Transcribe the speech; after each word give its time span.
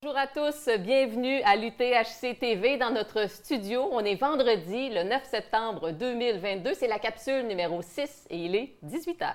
Bonjour 0.00 0.16
à 0.16 0.28
tous, 0.28 0.68
bienvenue 0.78 1.42
à 1.42 1.56
l'UTHC 1.56 2.38
TV 2.38 2.76
dans 2.76 2.92
notre 2.92 3.28
studio. 3.28 3.88
On 3.90 3.98
est 3.98 4.14
vendredi, 4.14 4.90
le 4.90 5.02
9 5.02 5.24
septembre 5.24 5.90
2022. 5.90 6.74
C'est 6.74 6.86
la 6.86 7.00
capsule 7.00 7.48
numéro 7.48 7.82
6 7.82 8.28
et 8.30 8.36
il 8.36 8.54
est 8.54 8.74
18 8.84 9.20
h. 9.20 9.34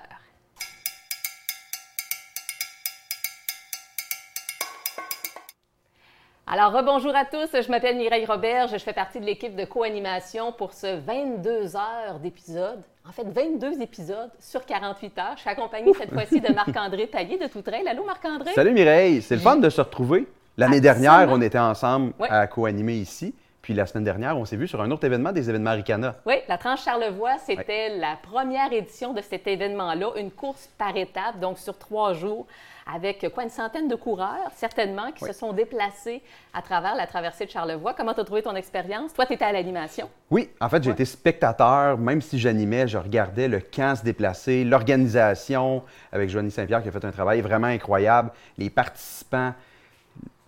Alors, 6.46 6.72
rebonjour 6.72 7.14
à 7.14 7.26
tous. 7.26 7.50
Je 7.52 7.70
m'appelle 7.70 7.98
Mireille 7.98 8.24
Robert. 8.24 8.68
Je 8.68 8.78
fais 8.78 8.94
partie 8.94 9.20
de 9.20 9.26
l'équipe 9.26 9.54
de 9.54 9.66
co-animation 9.66 10.52
pour 10.52 10.72
ce 10.72 10.98
22 10.98 11.76
heures 11.76 12.20
d'épisode. 12.20 12.82
En 13.06 13.12
fait, 13.12 13.24
22 13.24 13.82
épisodes 13.82 14.30
sur 14.40 14.64
48 14.64 15.18
heures. 15.18 15.32
Je 15.34 15.40
suis 15.42 15.50
accompagnée 15.50 15.92
cette 15.92 16.14
fois-ci 16.14 16.40
de 16.40 16.54
Marc-André 16.54 17.08
Taillé 17.08 17.36
de 17.36 17.48
Toutrail. 17.48 17.86
Allô, 17.86 18.04
Marc-André? 18.04 18.52
Salut 18.54 18.72
Mireille. 18.72 19.20
C'est 19.20 19.34
le 19.34 19.42
fun 19.42 19.56
de 19.56 19.68
se 19.68 19.82
retrouver. 19.82 20.26
L'année 20.56 20.80
dernière, 20.80 21.28
on 21.30 21.40
était 21.40 21.58
ensemble 21.58 22.12
à 22.20 22.46
co-animer 22.46 22.94
ici. 22.94 23.34
Puis 23.60 23.72
la 23.72 23.86
semaine 23.86 24.04
dernière, 24.04 24.36
on 24.36 24.44
s'est 24.44 24.58
vu 24.58 24.68
sur 24.68 24.82
un 24.82 24.90
autre 24.90 25.04
événement 25.04 25.32
des 25.32 25.48
événements 25.48 25.72
Ricana. 25.72 26.16
Oui, 26.26 26.34
la 26.48 26.58
tranche 26.58 26.84
Charlevoix, 26.84 27.38
c'était 27.38 27.96
la 27.96 28.18
première 28.22 28.70
édition 28.70 29.14
de 29.14 29.22
cet 29.22 29.46
événement-là, 29.46 30.08
une 30.20 30.30
course 30.30 30.68
par 30.76 30.94
étapes, 30.94 31.40
donc 31.40 31.58
sur 31.58 31.78
trois 31.78 32.12
jours, 32.12 32.46
avec 32.94 33.26
quoi, 33.32 33.42
une 33.42 33.48
centaine 33.48 33.88
de 33.88 33.94
coureurs, 33.94 34.50
certainement, 34.54 35.10
qui 35.12 35.24
se 35.24 35.32
sont 35.32 35.54
déplacés 35.54 36.20
à 36.52 36.60
travers 36.60 36.94
la 36.94 37.06
traversée 37.06 37.46
de 37.46 37.50
Charlevoix. 37.50 37.94
Comment 37.94 38.12
tu 38.12 38.20
as 38.20 38.24
trouvé 38.24 38.42
ton 38.42 38.54
expérience? 38.54 39.14
Toi, 39.14 39.24
tu 39.24 39.32
étais 39.32 39.46
à 39.46 39.52
l'animation. 39.52 40.10
Oui, 40.30 40.50
en 40.60 40.68
fait, 40.68 40.84
j'ai 40.84 40.90
été 40.90 41.06
spectateur. 41.06 41.96
Même 41.96 42.20
si 42.20 42.38
j'animais, 42.38 42.86
je 42.86 42.98
regardais 42.98 43.48
le 43.48 43.60
camp 43.60 43.96
se 43.96 44.04
déplacer, 44.04 44.62
l'organisation 44.64 45.82
avec 46.12 46.28
Joanie 46.28 46.50
Saint-Pierre 46.50 46.82
qui 46.82 46.90
a 46.90 46.92
fait 46.92 47.04
un 47.06 47.12
travail 47.12 47.40
vraiment 47.40 47.68
incroyable, 47.68 48.30
les 48.58 48.68
participants 48.68 49.54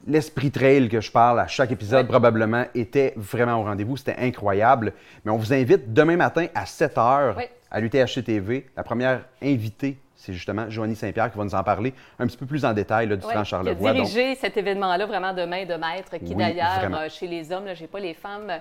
l'esprit 0.06 0.50
trail 0.50 0.88
que 0.88 1.00
je 1.00 1.10
parle 1.10 1.40
à 1.40 1.46
chaque 1.46 1.72
épisode 1.72 2.06
probablement 2.06 2.64
était 2.74 3.14
vraiment 3.16 3.60
au 3.60 3.64
rendez-vous. 3.64 3.96
C'était 3.96 4.16
incroyable. 4.18 4.92
Mais 5.24 5.32
on 5.32 5.36
vous 5.36 5.52
invite 5.52 5.92
demain 5.92 6.16
matin 6.16 6.46
à 6.54 6.66
7 6.66 6.94
h 6.96 7.48
à 7.70 7.80
l'UTHC 7.80 8.22
TV. 8.24 8.66
La 8.76 8.82
première 8.82 9.24
invitée, 9.42 9.98
c'est 10.14 10.32
justement 10.32 10.68
Joanie 10.70 10.96
Saint-Pierre 10.96 11.30
qui 11.30 11.38
va 11.38 11.44
nous 11.44 11.54
en 11.54 11.62
parler 11.62 11.94
un 12.18 12.26
petit 12.26 12.36
peu 12.36 12.46
plus 12.46 12.64
en 12.64 12.72
détail 12.72 13.08
là, 13.08 13.16
du 13.16 13.26
oui, 13.26 13.44
Charlevoix. 13.44 13.92
Qui 13.92 13.98
a 13.98 14.02
dirigé 14.02 14.34
cet 14.34 14.56
événement-là 14.56 15.06
vraiment 15.06 15.32
de 15.32 15.44
main 15.44 15.64
de 15.64 15.74
maître, 15.74 16.16
qui 16.24 16.34
d'ailleurs, 16.34 16.88
euh, 16.92 17.08
chez 17.08 17.26
les 17.26 17.52
hommes, 17.52 17.66
je 17.74 17.82
n'ai 17.82 17.86
pas 17.86 18.00
les 18.00 18.14
femmes, 18.14 18.52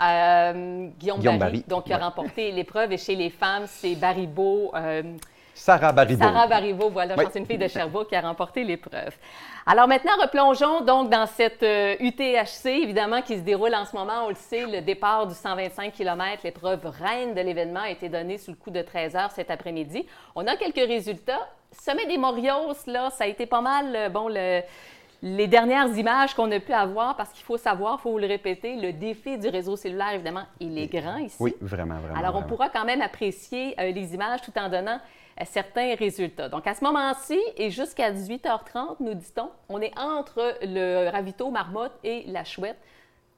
euh, 0.00 0.88
Guillaume, 0.98 1.38
Barry, 1.38 1.64
donc 1.66 1.84
qui 1.84 1.92
a 1.92 1.98
remporté 1.98 2.52
l'épreuve, 2.52 2.92
et 2.92 2.98
chez 2.98 3.16
les 3.16 3.30
femmes, 3.30 3.64
c'est 3.66 3.94
Baribeau. 3.94 4.72
Euh, 4.74 5.02
Sarah 5.58 5.92
Baribeau. 5.92 6.22
Sarah 6.22 6.46
Baribeau, 6.46 6.88
voilà, 6.88 7.16
c'est 7.16 7.40
une 7.40 7.46
fille 7.46 7.58
de 7.58 7.66
Sherbrooke 7.66 8.08
qui 8.08 8.14
a 8.16 8.20
remporté 8.20 8.62
l'épreuve. 8.62 9.14
Alors 9.66 9.88
maintenant, 9.88 10.12
replongeons 10.20 10.82
donc 10.82 11.10
dans 11.10 11.26
cette 11.26 11.62
UTHC, 11.62 12.66
euh, 12.66 12.82
évidemment, 12.82 13.22
qui 13.22 13.36
se 13.36 13.42
déroule 13.42 13.74
en 13.74 13.84
ce 13.84 13.94
moment. 13.94 14.24
On 14.26 14.28
le 14.28 14.36
sait, 14.36 14.66
le 14.66 14.80
départ 14.80 15.26
du 15.26 15.34
125 15.34 15.92
km, 15.92 16.42
l'épreuve 16.44 16.86
reine 16.86 17.34
de 17.34 17.40
l'événement, 17.40 17.80
a 17.80 17.90
été 17.90 18.08
donnée 18.08 18.38
sous 18.38 18.52
le 18.52 18.56
coup 18.56 18.70
de 18.70 18.82
13 18.82 19.16
heures 19.16 19.32
cet 19.32 19.50
après-midi. 19.50 20.06
On 20.36 20.46
a 20.46 20.56
quelques 20.56 20.76
résultats. 20.76 21.48
Sommet 21.72 22.06
des 22.06 22.18
Morios, 22.18 22.74
là, 22.86 23.10
ça 23.10 23.24
a 23.24 23.26
été 23.26 23.44
pas 23.44 23.60
mal, 23.60 23.94
euh, 23.94 24.08
bon, 24.08 24.28
le 24.28 24.62
les 25.20 25.48
dernières 25.48 25.88
images 25.96 26.34
qu'on 26.34 26.50
a 26.52 26.60
pu 26.60 26.72
avoir, 26.72 27.16
parce 27.16 27.30
qu'il 27.30 27.44
faut 27.44 27.56
savoir, 27.56 27.96
il 27.98 28.02
faut 28.02 28.12
vous 28.12 28.18
le 28.18 28.26
répéter, 28.26 28.76
le 28.76 28.92
défi 28.92 29.36
du 29.36 29.48
réseau 29.48 29.74
cellulaire, 29.74 30.12
évidemment, 30.12 30.44
il 30.60 30.78
est 30.78 30.86
grand 30.86 31.16
ici. 31.16 31.36
Oui, 31.40 31.56
vraiment, 31.60 31.96
vraiment. 31.96 32.18
Alors, 32.18 32.36
on 32.36 32.42
pourra 32.42 32.68
quand 32.68 32.84
même 32.84 33.02
apprécier 33.02 33.74
euh, 33.80 33.90
les 33.90 34.14
images 34.14 34.42
tout 34.42 34.52
en 34.56 34.68
donnant 34.68 35.00
certains 35.44 35.94
résultats. 35.94 36.48
Donc, 36.48 36.66
à 36.66 36.74
ce 36.74 36.84
moment-ci, 36.84 37.38
et 37.56 37.70
jusqu'à 37.70 38.12
18h30, 38.12 38.96
nous 39.00 39.14
dit-on, 39.14 39.50
on 39.68 39.80
est 39.80 39.96
entre 39.98 40.56
le 40.62 41.08
ravito 41.10 41.50
Marmotte 41.50 41.98
et 42.04 42.24
la 42.26 42.44
Chouette 42.44 42.78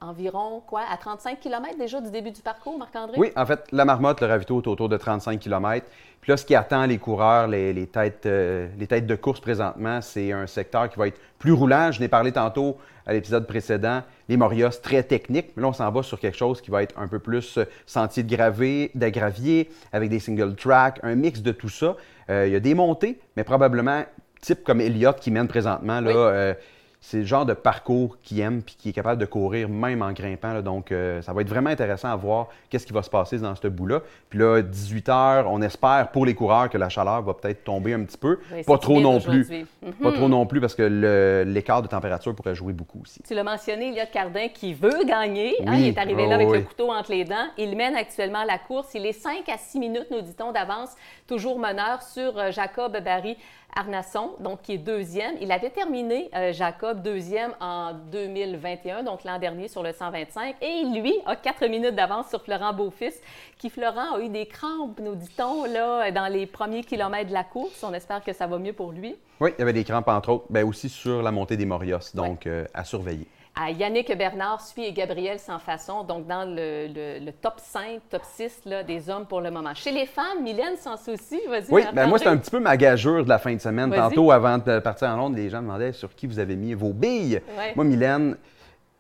environ 0.03 0.63
quoi, 0.67 0.81
à 0.91 0.97
35 0.97 1.41
km 1.41 1.77
déjà 1.77 2.01
du 2.01 2.11
début 2.11 2.31
du 2.31 2.41
parcours, 2.41 2.79
Marc-André? 2.79 3.19
Oui, 3.19 3.33
en 3.37 3.45
fait, 3.45 3.67
la 3.71 3.85
marmotte, 3.85 4.21
le 4.23 4.29
ravito 4.29 4.61
est 4.61 4.67
autour 4.67 4.89
de 4.89 4.97
35 4.97 5.39
km. 5.39 5.87
Puis 6.23 6.33
là, 6.33 6.37
ce 6.37 6.45
qui 6.45 6.55
attend 6.55 6.87
les 6.87 6.97
coureurs, 6.99 7.49
les, 7.49 7.87
têtes, 7.87 8.25
euh, 8.25 8.69
les 8.79 8.87
têtes 8.87 9.07
de 9.07 9.15
course 9.15 9.41
présentement, 9.41 10.01
c'est 10.01 10.33
un 10.33 10.47
secteur 10.47 10.89
qui 10.89 10.99
va 10.99 11.09
être 11.09 11.21
plus 11.39 11.53
roulant. 11.53 11.93
Je 11.93 12.01
n'ai 12.01 12.09
parlé 12.09 12.33
tantôt 12.33 12.79
à 13.07 13.13
l'épisode 13.13 13.47
précédent, 13.47 14.03
les 14.29 14.37
Morios 14.39 14.71
très 14.83 15.03
techniques. 15.03 15.51
Mais 15.57 15.63
là, 15.63 15.69
on 15.69 15.73
s'en 15.73 15.91
va 15.91 16.03
sur 16.03 16.19
quelque 16.19 16.37
chose 16.37 16.63
qui 16.63 16.71
va 16.71 16.83
être 16.83 16.99
un 16.99 17.09
peu 17.09 17.19
plus 17.19 17.59
euh, 17.59 17.65
sentier 17.85 18.23
de, 18.23 18.35
gravé, 18.35 18.91
de 18.95 19.09
gravier, 19.09 19.71
avec 19.93 20.09
des 20.09 20.19
single 20.19 20.55
track, 20.57 21.01
un 21.03 21.15
mix 21.15 21.43
de 21.43 21.53
tout 21.53 21.69
ça. 21.69 21.97
Euh, 22.31 22.47
il 22.47 22.53
y 22.55 22.57
a 22.57 22.61
des 22.61 22.75
montées, 22.75 23.21
mais 23.37 23.45
probablement 23.45 24.05
type 24.41 24.65
comme 24.65 24.81
Elliott 24.81 25.21
qui 25.21 25.31
mène 25.31 25.49
présentement. 25.49 26.01
Là, 26.01 26.55
c'est 27.01 27.19
le 27.19 27.25
genre 27.25 27.47
de 27.47 27.55
parcours 27.55 28.19
qu'il 28.23 28.41
aime 28.41 28.63
puis 28.63 28.77
qui 28.79 28.91
est 28.91 28.93
capable 28.93 29.21
de 29.21 29.27
courir 29.27 29.69
même 29.69 30.03
en 30.03 30.13
grimpant. 30.13 30.61
donc, 30.61 30.93
euh, 30.93 31.23
ça 31.23 31.33
va 31.33 31.41
être 31.41 31.49
vraiment 31.49 31.71
intéressant 31.71 32.09
à 32.09 32.17
voir 32.17 32.49
qu'est-ce 32.69 32.87
qui 32.87 32.93
va 32.93 33.03
se 33.03 33.09
passer 33.09 33.39
dans 33.39 33.55
ce 33.55 33.69
bout-là. 33.69 34.01
Puis 34.29 34.39
là, 34.39 34.61
18 34.61 35.09
heures, 35.09 35.51
on 35.51 35.63
espère 35.63 36.11
pour 36.13 36.27
les 36.27 36.35
coureurs 36.35 36.69
que 36.69 36.77
la 36.77 36.91
chaleur 36.91 37.23
va 37.23 37.33
peut-être 37.33 37.65
tomber 37.65 37.95
un 37.95 38.05
petit 38.05 38.19
peu. 38.19 38.39
pas 38.67 38.79
trop 38.79 39.01
non 39.01 39.19
plus. 39.19 39.67
Pas 40.03 40.13
trop 40.13 40.29
non 40.29 40.45
plus 40.45 40.61
parce 40.61 40.75
que 40.75 41.45
l'écart 41.47 41.81
de 41.83 41.89
température 41.89 42.35
pourrait 42.35 42.55
jouer 42.55 42.75
beaucoup 42.75 43.01
aussi. 43.03 43.23
Tu 43.23 43.35
l'as 43.35 43.45
mentionné, 43.45 43.89
il 43.89 43.95
y 43.95 44.01
a 44.01 44.07
Cardin 44.07 44.49
qui 44.49 44.75
veut 44.75 45.05
gagner. 45.07 45.55
Hein, 45.67 45.77
il 45.77 45.87
est 45.87 45.99
arrivé 45.99 46.27
là 46.27 46.35
avec 46.35 46.51
le 46.51 46.61
couteau 46.61 46.93
entre 46.93 47.13
les 47.13 47.25
dents. 47.25 47.49
Il 47.57 47.77
mène 47.77 47.97
actuellement 47.97 48.45
la 48.45 48.59
course. 48.59 48.95
Il 48.95 49.07
est 49.07 49.13
5 49.13 49.49
à 49.49 49.57
6 49.57 49.79
minutes, 49.79 50.07
nous 50.11 50.21
dit-on, 50.21 50.53
d'avance, 50.53 50.91
toujours 51.27 51.59
meneur 51.59 52.03
sur 52.03 52.37
euh, 52.39 52.51
Jacob 52.51 52.97
Barry 53.03 53.37
Arnasson, 53.75 54.33
donc 54.41 54.63
qui 54.63 54.73
est 54.73 54.79
deuxième. 54.79 55.35
Il 55.41 55.53
avait 55.53 55.71
terminé, 55.71 56.31
euh, 56.35 56.53
Jacob, 56.53 57.03
deuxième 57.03 57.55
en 57.61 57.93
2021, 57.93 59.03
donc 59.03 59.25
l'an 59.25 59.39
dernier 59.39 59.69
sur 59.69 59.83
le 59.83 59.93
125. 59.93 60.57
Et 60.61 60.85
lui 60.85 61.15
a 61.27 61.37
quatre 61.37 61.67
minutes 61.67 61.95
d'avance 61.95 62.29
sur 62.29 62.43
Florent 62.43 62.73
Beaufils, 62.73 63.21
qui, 63.59 63.71
Florent, 63.71 64.17
a 64.17 64.21
eu 64.21 64.29
des 64.29 64.47
crampes, 64.47 65.01
nous 65.01 65.15
dit-on, 65.15 65.65
là, 65.65 66.11
dans 66.11 66.27
les 66.27 66.47
premiers 66.47 66.83
kilomètres 66.83 67.29
de 67.29 67.35
la 67.35 67.45
course. 67.45 67.83
On 67.83 67.93
espère 67.93 68.23
que 68.23 68.33
ça 68.33 68.47
va 68.47 68.59
mieux 68.59 68.73
pour 68.73 68.93
lui. 68.93 69.17
Oui, 69.41 69.51
il 69.57 69.61
y 69.61 69.63
avait 69.63 69.73
des 69.73 69.85
crampes, 69.85 70.09
entre 70.09 70.31
autres, 70.31 70.47
bien 70.51 70.67
aussi 70.67 70.89
sur 70.89 71.23
la 71.23 71.31
montée 71.31 71.57
des 71.57 71.67
Morios, 71.67 72.15
donc 72.15 72.47
euh, 72.47 72.67
à 72.75 72.85
surveiller. 72.85 73.27
Yannick 73.69 74.17
Bernard 74.17 74.61
suit 74.61 74.85
et 74.85 74.93
Gabriel 74.93 75.39
sans 75.39 75.59
façon, 75.59 76.05
donc 76.05 76.27
dans 76.27 76.45
le, 76.49 77.31
top 77.43 77.55
5, 77.59 78.01
top 78.09 78.23
6 78.25 78.63
là, 78.65 78.83
des 78.83 79.11
hommes 79.11 79.27
pour 79.27 79.41
le 79.41 79.51
moment. 79.51 79.75
Chez 79.75 79.93
les 79.93 80.07
femmes, 80.07 80.43
Mylène 80.43 80.77
sans 80.77 80.97
souci, 80.97 81.41
vas-y. 81.49 81.71
Oui, 81.71 81.83
ben 81.93 82.07
moi, 82.07 82.19
c'est 82.19 82.29
un 82.29 82.37
petit 82.37 82.51
peu 82.51 82.61
ma 82.61 82.77
gageure 82.77 83.23
de 83.25 83.29
la 83.29 83.39
fin 83.39 83.55
de 83.55 83.61
semaine. 83.61 83.91
Tantôt, 83.91 84.31
avant 84.31 84.59
de 84.59 84.79
partir 84.79 85.09
en 85.09 85.17
Londres, 85.17 85.37
les 85.37 85.51
gens 85.51 85.59
me 85.59 85.67
demandaient 85.67 85.93
sur 85.93 86.15
qui 86.15 86.27
vous 86.27 86.39
avez 86.39 86.57
mis 86.57 86.75
vos 86.75 86.93
billes. 86.93 87.43
Moi, 87.77 87.85
Mylène, 87.85 88.37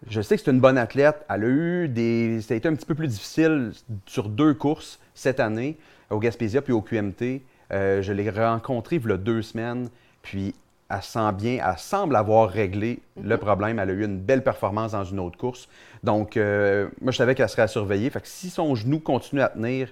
je 0.08 0.20
sais 0.20 0.36
que 0.36 0.42
c'est 0.44 0.50
une 0.50 0.60
bonne 0.60 0.78
athlète. 0.78 1.24
Elle 1.28 1.44
a 1.44 1.48
eu 1.48 1.88
des. 1.88 2.40
Ça 2.42 2.54
a 2.54 2.56
été 2.56 2.68
un 2.68 2.74
petit 2.74 2.86
peu 2.86 2.94
plus 2.94 3.08
difficile 3.08 3.72
sur 4.06 4.28
deux 4.28 4.54
courses 4.54 4.98
cette 5.14 5.40
année, 5.40 5.78
au 6.10 6.18
Gaspésia 6.18 6.62
puis 6.62 6.72
au 6.72 6.80
QMT. 6.80 7.42
Euh, 7.72 8.02
je 8.02 8.12
l'ai 8.12 8.28
rencontrée 8.30 8.96
il 8.96 9.08
y 9.08 9.12
a 9.12 9.16
deux 9.16 9.42
semaines. 9.42 9.88
Puis 10.22 10.54
elle 10.90 11.02
sent 11.02 11.32
bien, 11.32 11.64
elle 11.64 11.78
semble 11.78 12.16
avoir 12.16 12.48
réglé 12.48 13.00
le 13.20 13.36
mhm. 13.36 13.40
problème. 13.40 13.78
Elle 13.78 13.90
a 13.90 13.92
eu 13.92 14.04
une 14.04 14.18
belle 14.18 14.42
performance 14.42 14.92
dans 14.92 15.04
une 15.04 15.20
autre 15.20 15.38
course. 15.38 15.68
Donc, 16.02 16.36
euh, 16.36 16.88
moi, 17.00 17.12
je 17.12 17.18
savais 17.18 17.34
qu'elle 17.34 17.48
serait 17.48 17.62
à 17.62 17.68
surveiller. 17.68 18.10
Fait 18.10 18.20
que 18.20 18.28
si 18.28 18.50
son 18.50 18.74
genou 18.74 18.98
continue 18.98 19.42
à 19.42 19.48
tenir, 19.48 19.88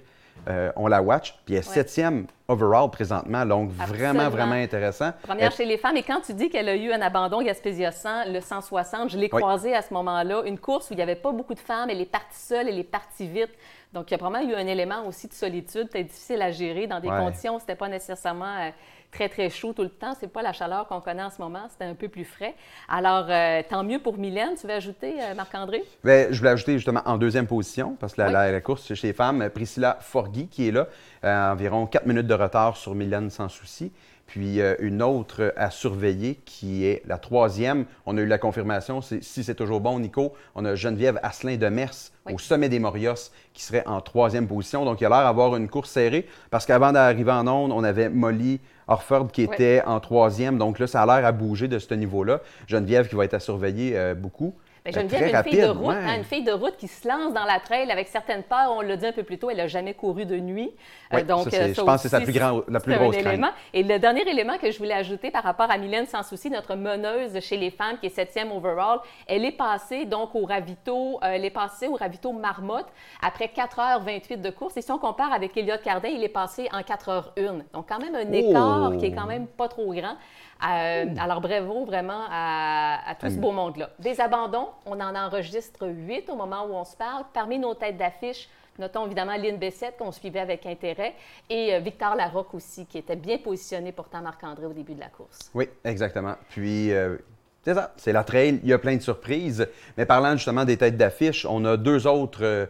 euh, 0.47 0.71
on 0.75 0.87
la 0.87 1.01
watch. 1.01 1.35
Puis 1.45 1.55
elle 1.55 1.61
est 1.61 1.63
septième 1.63 2.25
overall 2.47 2.89
présentement, 2.89 3.45
donc 3.45 3.71
vraiment, 3.71 4.29
vraiment 4.29 4.53
intéressant. 4.53 5.11
Première 5.23 5.51
chez 5.51 5.65
les 5.65 5.77
femmes. 5.77 5.97
Et 5.97 6.03
quand 6.03 6.21
tu 6.21 6.33
dis 6.33 6.49
qu'elle 6.49 6.69
a 6.69 6.75
eu 6.75 6.91
un 6.91 7.01
abandon 7.01 7.41
Gaspésia 7.41 7.91
100, 7.91 8.31
le 8.31 8.41
160, 8.41 9.11
je 9.11 9.17
l'ai 9.17 9.29
croisée 9.29 9.75
à 9.75 9.81
ce 9.81 9.93
moment-là. 9.93 10.43
Une 10.45 10.57
course 10.57 10.89
où 10.89 10.93
il 10.93 10.97
n'y 10.97 11.03
avait 11.03 11.15
pas 11.15 11.31
beaucoup 11.31 11.53
de 11.53 11.59
femmes. 11.59 11.89
Elle 11.89 12.01
est 12.01 12.05
partie 12.05 12.39
seule, 12.39 12.67
elle 12.67 12.79
est 12.79 12.83
partie 12.83 13.27
vite. 13.27 13.51
Donc, 13.93 14.09
il 14.09 14.13
y 14.13 14.15
a 14.15 14.17
vraiment 14.17 14.41
eu 14.41 14.53
un 14.53 14.67
élément 14.67 15.05
aussi 15.07 15.27
de 15.27 15.33
solitude, 15.33 15.89
peut-être 15.89 16.07
difficile 16.07 16.41
à 16.41 16.51
gérer 16.51 16.87
dans 16.87 16.99
des 16.99 17.07
conditions 17.07 17.55
où 17.55 17.59
ce 17.59 17.63
n'était 17.63 17.75
pas 17.75 17.89
nécessairement... 17.89 18.57
Euh, 18.59 18.69
très, 19.11 19.29
très 19.29 19.49
chaud 19.49 19.73
tout 19.73 19.83
le 19.83 19.89
temps. 19.89 20.13
C'est 20.19 20.31
pas 20.31 20.41
la 20.41 20.53
chaleur 20.53 20.87
qu'on 20.87 21.01
connaît 21.01 21.23
en 21.23 21.29
ce 21.29 21.41
moment, 21.41 21.67
c'était 21.69 21.85
un 21.85 21.95
peu 21.95 22.07
plus 22.07 22.25
frais. 22.25 22.55
Alors, 22.87 23.25
euh, 23.29 23.61
tant 23.67 23.83
mieux 23.83 23.99
pour 23.99 24.17
Mylène. 24.17 24.55
Tu 24.59 24.67
veux 24.67 24.73
ajouter, 24.73 25.15
euh, 25.21 25.33
Marc-André? 25.35 25.83
Bien, 26.03 26.27
je 26.29 26.37
voulais 26.37 26.51
ajouter 26.51 26.73
justement 26.73 27.01
en 27.05 27.17
deuxième 27.17 27.47
position, 27.47 27.95
parce 27.99 28.13
que 28.13 28.21
la, 28.21 28.61
course 28.61 28.93
chez 28.93 29.07
les 29.07 29.13
femmes, 29.13 29.49
Priscilla 29.49 29.97
Forgui 30.01 30.47
qui 30.47 30.67
est 30.67 30.71
là, 30.71 30.87
euh, 31.23 31.51
environ 31.51 31.85
4 31.85 32.05
minutes 32.05 32.27
de 32.27 32.33
retard 32.33 32.77
sur 32.77 32.95
Mylène 32.95 33.29
sans 33.29 33.49
souci. 33.49 33.91
Puis 34.27 34.59
une 34.77 35.01
autre 35.01 35.55
à 35.57 35.71
surveiller 35.71 36.39
qui 36.45 36.85
est 36.85 37.01
la 37.07 37.17
troisième. 37.17 37.85
On 38.05 38.15
a 38.15 38.21
eu 38.21 38.27
la 38.27 38.37
confirmation, 38.37 39.01
si 39.01 39.43
c'est 39.43 39.55
toujours 39.55 39.81
bon, 39.81 39.97
Nico, 39.97 40.33
on 40.53 40.65
a 40.65 40.75
Geneviève 40.75 41.19
Asselin 41.23 41.57
de 41.57 41.67
Mers 41.67 42.11
au 42.31 42.37
sommet 42.37 42.69
des 42.69 42.77
Morios 42.77 43.31
qui 43.55 43.63
serait 43.63 43.81
en 43.87 44.01
troisième 44.01 44.47
position. 44.47 44.85
Donc 44.85 45.01
il 45.01 45.05
a 45.05 45.09
l'air 45.09 45.23
d'avoir 45.23 45.55
une 45.55 45.67
course 45.67 45.89
serrée 45.89 46.27
parce 46.51 46.67
qu'avant 46.67 46.91
d'arriver 46.91 47.31
en 47.31 47.47
onde, 47.47 47.71
on 47.71 47.83
avait 47.83 48.09
Molly 48.09 48.59
Orford 48.89 49.31
qui 49.31 49.43
était 49.43 49.81
en 49.85 49.99
troisième. 49.99 50.57
Donc 50.57 50.79
là, 50.79 50.87
ça 50.87 51.03
a 51.03 51.05
l'air 51.05 51.25
à 51.25 51.31
bouger 51.31 51.67
de 51.67 51.79
ce 51.79 51.93
niveau-là. 51.93 52.41
Geneviève 52.67 53.07
qui 53.07 53.15
va 53.15 53.25
être 53.25 53.35
à 53.35 53.39
surveiller 53.39 53.97
euh, 53.97 54.15
beaucoup. 54.15 54.53
Ben, 54.85 54.93
Geneviève, 54.93 55.35
une 55.35 55.51
fille 55.51 55.61
de 55.61 55.67
route, 55.67 55.95
hein, 55.95 56.17
une 56.17 56.23
fille 56.23 56.43
de 56.43 56.51
route 56.51 56.77
qui 56.77 56.87
se 56.87 57.07
lance 57.07 57.33
dans 57.33 57.43
la 57.43 57.59
trail 57.59 57.91
avec 57.91 58.07
certaines 58.07 58.43
peurs. 58.43 58.71
On 58.71 58.81
l'a 58.81 58.95
dit 58.95 59.05
un 59.05 59.11
peu 59.11 59.23
plus 59.23 59.37
tôt, 59.37 59.49
elle 59.49 59.57
n'a 59.57 59.67
jamais 59.67 59.93
couru 59.93 60.25
de 60.25 60.37
nuit. 60.37 60.71
Euh, 61.13 61.23
donc, 61.23 61.49
ça, 61.49 61.71
je 61.71 61.81
pense 61.81 62.03
que 62.03 62.09
c'est 62.09 62.21
plus 62.21 62.33
la 62.33 62.79
plus 62.79 62.95
grosse 62.95 63.15
élément. 63.15 63.49
Et 63.73 63.83
le 63.83 63.99
dernier 63.99 64.27
élément 64.29 64.57
que 64.57 64.71
je 64.71 64.77
voulais 64.77 64.93
ajouter 64.93 65.31
par 65.31 65.43
rapport 65.43 65.69
à 65.69 65.77
Mylène 65.77 66.05
Sans 66.05 66.23
Souci, 66.23 66.49
notre 66.49 66.75
meneuse 66.75 67.39
chez 67.41 67.57
les 67.57 67.71
femmes 67.71 67.97
qui 67.99 68.07
est 68.07 68.15
septième 68.15 68.51
overall, 68.51 68.99
elle 69.27 69.45
est 69.45 69.51
passée 69.51 70.05
donc 70.05 70.35
au 70.35 70.45
ravito, 70.45 71.19
euh, 71.23 71.31
elle 71.33 71.45
est 71.45 71.49
passée 71.49 71.87
au 71.87 71.95
ravito 71.95 72.31
Marmotte 72.31 72.87
après 73.21 73.51
4h28 73.55 74.41
de 74.41 74.49
course. 74.49 74.77
Et 74.77 74.81
si 74.81 74.91
on 74.91 74.99
compare 74.99 75.33
avec 75.33 75.55
Elliot 75.57 75.75
Cardin, 75.83 76.09
il 76.09 76.23
est 76.23 76.29
passé 76.29 76.67
en 76.71 76.79
4h01. 76.79 77.63
Donc 77.73 77.89
quand 77.89 77.99
même 77.99 78.15
un 78.15 78.31
écart 78.31 78.97
qui 78.97 79.05
est 79.05 79.11
quand 79.11 79.25
oh! 79.25 79.27
même 79.27 79.47
pas 79.47 79.67
trop 79.67 79.93
grand. 79.93 80.15
Euh, 80.61 81.05
alors, 81.17 81.39
bravo 81.39 81.85
vraiment 81.85 82.25
à, 82.29 83.15
tout 83.19 83.29
ce 83.29 83.37
beau 83.37 83.51
monde-là. 83.51 83.89
Des 83.99 84.19
abandons, 84.19 84.67
on 84.85 84.99
en 84.99 85.15
enregistre 85.15 85.87
huit 85.87 86.29
au 86.29 86.35
moment 86.35 86.65
où 86.65 86.73
on 86.73 86.83
se 86.83 86.97
parle. 86.97 87.23
Parmi 87.33 87.59
nos 87.59 87.73
têtes 87.75 87.97
d'affiche, 87.97 88.49
notons 88.77 89.05
évidemment 89.05 89.37
Lynn 89.37 89.57
Bessette, 89.57 89.95
qu'on 89.97 90.11
suivait 90.11 90.39
avec 90.39 90.65
intérêt, 90.65 91.15
et 91.49 91.75
euh, 91.75 91.79
Victor 91.79 92.15
Larocque 92.15 92.53
aussi, 92.53 92.85
qui 92.85 92.97
était 92.97 93.15
bien 93.15 93.37
positionné 93.37 93.91
pourtant 93.91 94.21
Marc-André 94.21 94.65
au 94.65 94.73
début 94.73 94.93
de 94.93 94.99
la 94.99 95.07
course. 95.07 95.49
Oui, 95.53 95.69
exactement. 95.85 96.35
Puis, 96.49 96.91
euh, 96.91 97.17
c'est 97.63 97.73
ça, 97.73 97.93
c'est 97.95 98.13
la 98.13 98.25
trail, 98.25 98.59
il 98.61 98.69
y 98.69 98.73
a 98.73 98.79
plein 98.79 98.97
de 98.97 99.01
surprises. 99.01 99.65
Mais 99.97 100.05
parlant 100.05 100.33
justement 100.33 100.65
des 100.65 100.75
têtes 100.75 100.97
d'affiche, 100.97 101.45
on 101.45 101.63
a 101.65 101.77
deux 101.77 102.05
autres. 102.07 102.67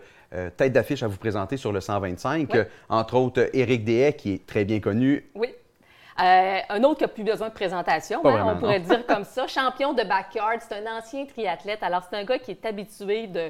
têtes 0.58 0.74
d'affiche 0.74 1.02
à 1.02 1.08
vous 1.08 1.18
présenter 1.18 1.58
sur 1.58 1.72
le 1.72 1.82
125, 1.82 2.56
entre 2.90 3.16
autres 3.16 3.50
Éric 3.54 3.84
Dehaye, 3.84 4.14
qui 4.16 4.34
est 4.34 4.46
très 4.46 4.66
bien 4.66 4.80
connu. 4.80 5.28
Oui. 5.34 5.50
Euh, 6.22 6.60
un 6.70 6.84
autre 6.84 6.98
qui 6.98 7.04
n'a 7.04 7.08
plus 7.08 7.24
besoin 7.24 7.50
de 7.50 7.54
présentation, 7.54 8.22
hein, 8.26 8.54
on 8.56 8.60
pourrait 8.60 8.82
dire 8.82 9.06
comme 9.06 9.24
ça. 9.24 9.48
Champion 9.48 9.94
de 9.94 10.04
backyard, 10.04 10.60
c'est 10.60 10.76
un 10.76 10.98
ancien 10.98 11.26
triathlète. 11.26 11.82
Alors, 11.82 12.04
c'est 12.10 12.18
un 12.18 12.24
gars 12.24 12.40
qui 12.40 12.52
est 12.52 12.66
habitué 12.66 13.28
de, 13.28 13.50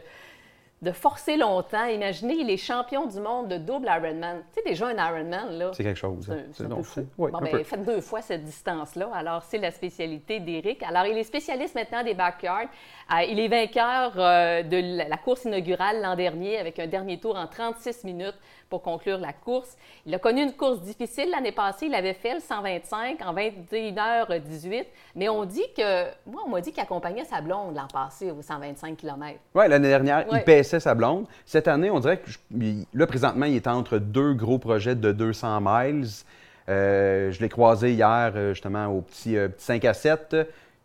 de 0.81 0.91
forcer 0.91 1.35
longtemps. 1.35 1.85
Imaginez, 1.85 2.35
il 2.35 2.49
est 2.49 2.57
champion 2.57 3.05
du 3.05 3.19
monde 3.19 3.49
de 3.49 3.57
double 3.57 3.87
Ironman. 3.87 4.43
Tu 4.53 4.61
sais, 4.61 4.69
déjà 4.69 4.87
un 4.87 4.97
Ironman, 4.97 5.57
là. 5.57 5.71
C'est 5.73 5.83
quelque 5.83 5.97
chose. 5.97 6.31
C'est 6.53 6.65
un, 6.65 6.69
peu 6.69 6.83
fou. 6.83 7.07
bon, 7.17 7.29
ben, 7.41 7.63
faites 7.63 7.83
deux 7.83 8.01
fois 8.01 8.21
cette 8.21 8.43
distance-là. 8.43 9.09
Alors, 9.13 9.43
c'est 9.43 9.57
la 9.57 9.71
spécialité 9.71 10.39
d'Éric. 10.39 10.83
Alors, 10.83 11.05
il 11.05 11.17
est 11.17 11.23
spécialiste 11.23 11.75
maintenant 11.75 12.03
des 12.03 12.13
backyards. 12.13 12.69
Euh, 13.11 13.23
il 13.27 13.39
est 13.39 13.47
vainqueur 13.47 14.13
euh, 14.15 14.63
de 14.63 15.09
la 15.09 15.17
course 15.17 15.45
inaugurale 15.45 16.01
l'an 16.01 16.15
dernier 16.15 16.57
avec 16.57 16.79
un 16.79 16.87
dernier 16.87 17.19
tour 17.19 17.35
en 17.35 17.47
36 17.47 18.03
minutes 18.03 18.37
pour 18.69 18.81
conclure 18.81 19.17
la 19.17 19.33
course. 19.33 19.75
Il 20.05 20.13
a 20.13 20.19
connu 20.19 20.43
une 20.43 20.53
course 20.53 20.81
difficile 20.81 21.29
l'année 21.31 21.51
passée. 21.51 21.87
Il 21.87 21.95
avait 21.95 22.13
fait 22.13 22.35
le 22.35 22.39
125 22.39 23.19
en 23.25 23.33
21h18. 23.33 24.85
Mais 25.15 25.29
on 25.29 25.45
dit 25.45 25.65
que, 25.75 26.05
moi, 26.29 26.43
on 26.45 26.49
m'a 26.49 26.61
dit 26.61 26.71
qu'il 26.71 26.81
accompagnait 26.81 27.25
sa 27.25 27.41
blonde 27.41 27.75
l'an 27.75 27.87
passé 27.91 28.31
au 28.31 28.41
125 28.41 28.97
km. 28.97 29.39
Oui, 29.55 29.67
l'année 29.67 29.89
dernière, 29.89 30.25
il 30.31 30.43
paissait 30.43 30.79
sa 30.79 30.95
blonde. 30.95 31.25
Cette 31.45 31.67
année, 31.67 31.89
on 31.89 31.99
dirait 31.99 32.19
que, 32.19 32.29
là, 32.93 33.07
présentement, 33.07 33.45
il 33.45 33.55
est 33.55 33.67
entre 33.67 33.97
deux 33.97 34.33
gros 34.33 34.59
projets 34.59 34.95
de 34.95 35.11
200 35.11 35.59
miles. 35.61 36.07
Euh, 36.67 37.31
je 37.31 37.41
l'ai 37.41 37.49
croisé 37.49 37.93
hier, 37.93 38.31
justement, 38.53 38.87
au 38.87 39.01
petit, 39.01 39.33
petit 39.33 39.63
5 39.63 39.85
à 39.85 39.93
7 39.93 40.35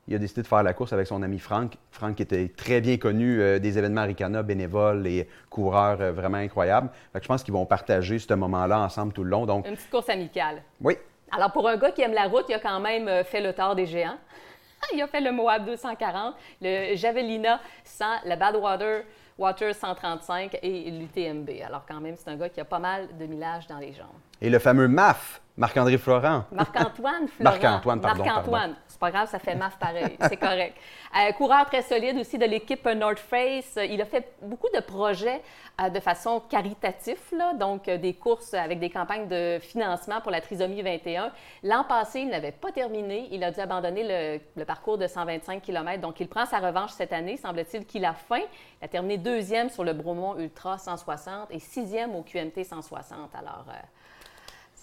il 0.07 0.15
a 0.15 0.19
décidé 0.19 0.43
de 0.43 0.47
faire 0.47 0.63
la 0.63 0.75
course 0.75 0.93
avec 0.93 1.07
son 1.07 1.23
ami 1.23 1.39
Franck. 1.39 1.77
Franck 1.91 2.21
était 2.21 2.49
très 2.49 2.81
bien 2.81 2.97
connu 2.99 3.41
euh, 3.41 3.59
des 3.59 3.79
événements 3.79 4.03
Aricana, 4.03 4.43
bénévole 4.43 5.07
et 5.07 5.29
coureur 5.49 6.01
euh, 6.01 6.13
vraiment 6.13 6.39
incroyable. 6.39 6.91
je 7.15 7.27
pense 7.27 7.43
qu'ils 7.43 7.55
vont 7.55 7.67
partager 7.67 8.19
ce 8.19 8.35
moment-là 8.35 8.81
ensemble 8.81 9.13
tout 9.13 9.25
le 9.25 9.31
long. 9.31 9.47
Donc... 9.47 9.67
Une 9.67 9.77
petite 9.77 9.91
course 9.91 10.09
amicale. 10.11 10.63
Oui. 10.81 10.97
Alors, 11.33 11.51
pour 11.53 11.69
un 11.69 11.77
gars 11.77 11.91
qui 11.91 12.03
aime 12.03 12.13
la 12.13 12.25
route, 12.25 12.45
il 12.49 12.55
a 12.55 12.61
quand 12.61 12.81
même 12.81 13.09
euh, 13.09 13.25
fait 13.25 13.41
le 13.41 13.53
tort 13.53 13.75
des 13.75 13.87
géants. 13.87 14.19
il 14.95 15.01
a 15.01 15.07
fait 15.07 15.21
le 15.21 15.33
Moab 15.33 15.65
240, 15.65 16.35
le 16.61 16.95
Javelina 16.97 17.61
100, 17.85 18.05
le 18.27 18.37
Badwater 18.37 19.05
Water 19.37 19.75
135 19.75 20.59
et 20.63 20.91
l'UTMB. 20.91 21.51
Alors, 21.67 21.85
quand 21.89 22.01
même, 22.01 22.15
c'est 22.17 22.29
un 22.29 22.37
gars 22.37 22.49
qui 22.49 22.61
a 22.61 22.65
pas 22.65 22.79
mal 22.79 23.09
de 23.19 23.27
millage 23.27 23.67
dans 23.67 23.79
les 23.79 23.93
jambes. 23.93 24.07
Et 24.41 24.49
le 24.49 24.59
fameux 24.61 24.87
MAF, 24.87 25.41
Marc-André 25.57 25.99
Florent. 25.99 26.45
Marc-Antoine 26.51 27.29
Florent. 27.29 27.53
Marc-Antoine, 27.53 28.01
pardon. 28.01 28.25
Marc-Antoine. 28.25 28.75
C'est 28.89 28.99
pas 28.99 29.13
grave, 29.13 29.29
ça 29.29 29.39
fait 29.39 29.55
MAF 29.55 29.79
pareil. 29.79 30.17
C'est 30.29 30.37
correct. 30.37 30.77
Euh, 31.17 31.31
coureur 31.33 31.67
très 31.67 31.83
solide 31.83 32.19
aussi 32.19 32.39
de 32.39 32.45
l'équipe 32.45 32.85
North 32.87 33.21
Face. 33.21 33.79
Il 33.89 34.01
a 34.03 34.05
fait 34.05 34.35
beaucoup 34.43 34.67
de 34.75 34.81
projets 34.81 35.43
euh, 35.81 35.91
de 35.91 36.01
façon 36.01 36.41
caritative, 36.41 37.21
là, 37.31 37.55
donc 37.55 37.87
euh, 37.87 37.99
des 37.99 38.15
courses 38.15 38.53
avec 38.53 38.81
des 38.81 38.91
campagnes 38.91 39.29
de 39.29 39.61
financement 39.61 40.21
pour 40.21 40.33
la 40.33 40.41
trisomie 40.41 40.83
21. 40.83 41.31
L'an 41.63 41.85
passé, 41.85 42.21
il 42.21 42.31
n'avait 42.31 42.51
pas 42.51 42.73
terminé. 42.73 43.29
Il 43.31 43.45
a 43.45 43.53
dû 43.53 43.61
abandonner 43.61 44.03
le, 44.03 44.41
le, 44.57 44.65
parcours 44.65 44.99
de 44.99 45.07
125 45.07 45.63
km. 45.63 46.01
Donc, 46.01 46.19
il 46.19 46.27
prend 46.27 46.47
sa 46.47 46.59
revanche 46.59 46.91
cette 46.91 47.13
année. 47.13 47.37
Semble-t-il 47.37 47.87
qu'il 47.87 48.05
a 48.05 48.15
faim. 48.15 48.43
Il 48.83 48.85
a 48.87 48.89
terminé 48.89 49.19
deuxième 49.19 49.71
sur 49.71 49.85
le 49.85 49.93
Bromont 49.93 50.37
Ultra 50.37 50.79
160 50.79 51.53
et 51.53 51.61
sixième 51.61 52.17
au 52.17 52.23
QMT 52.23 52.65
160. 52.65 53.31
Alors, 53.37 53.67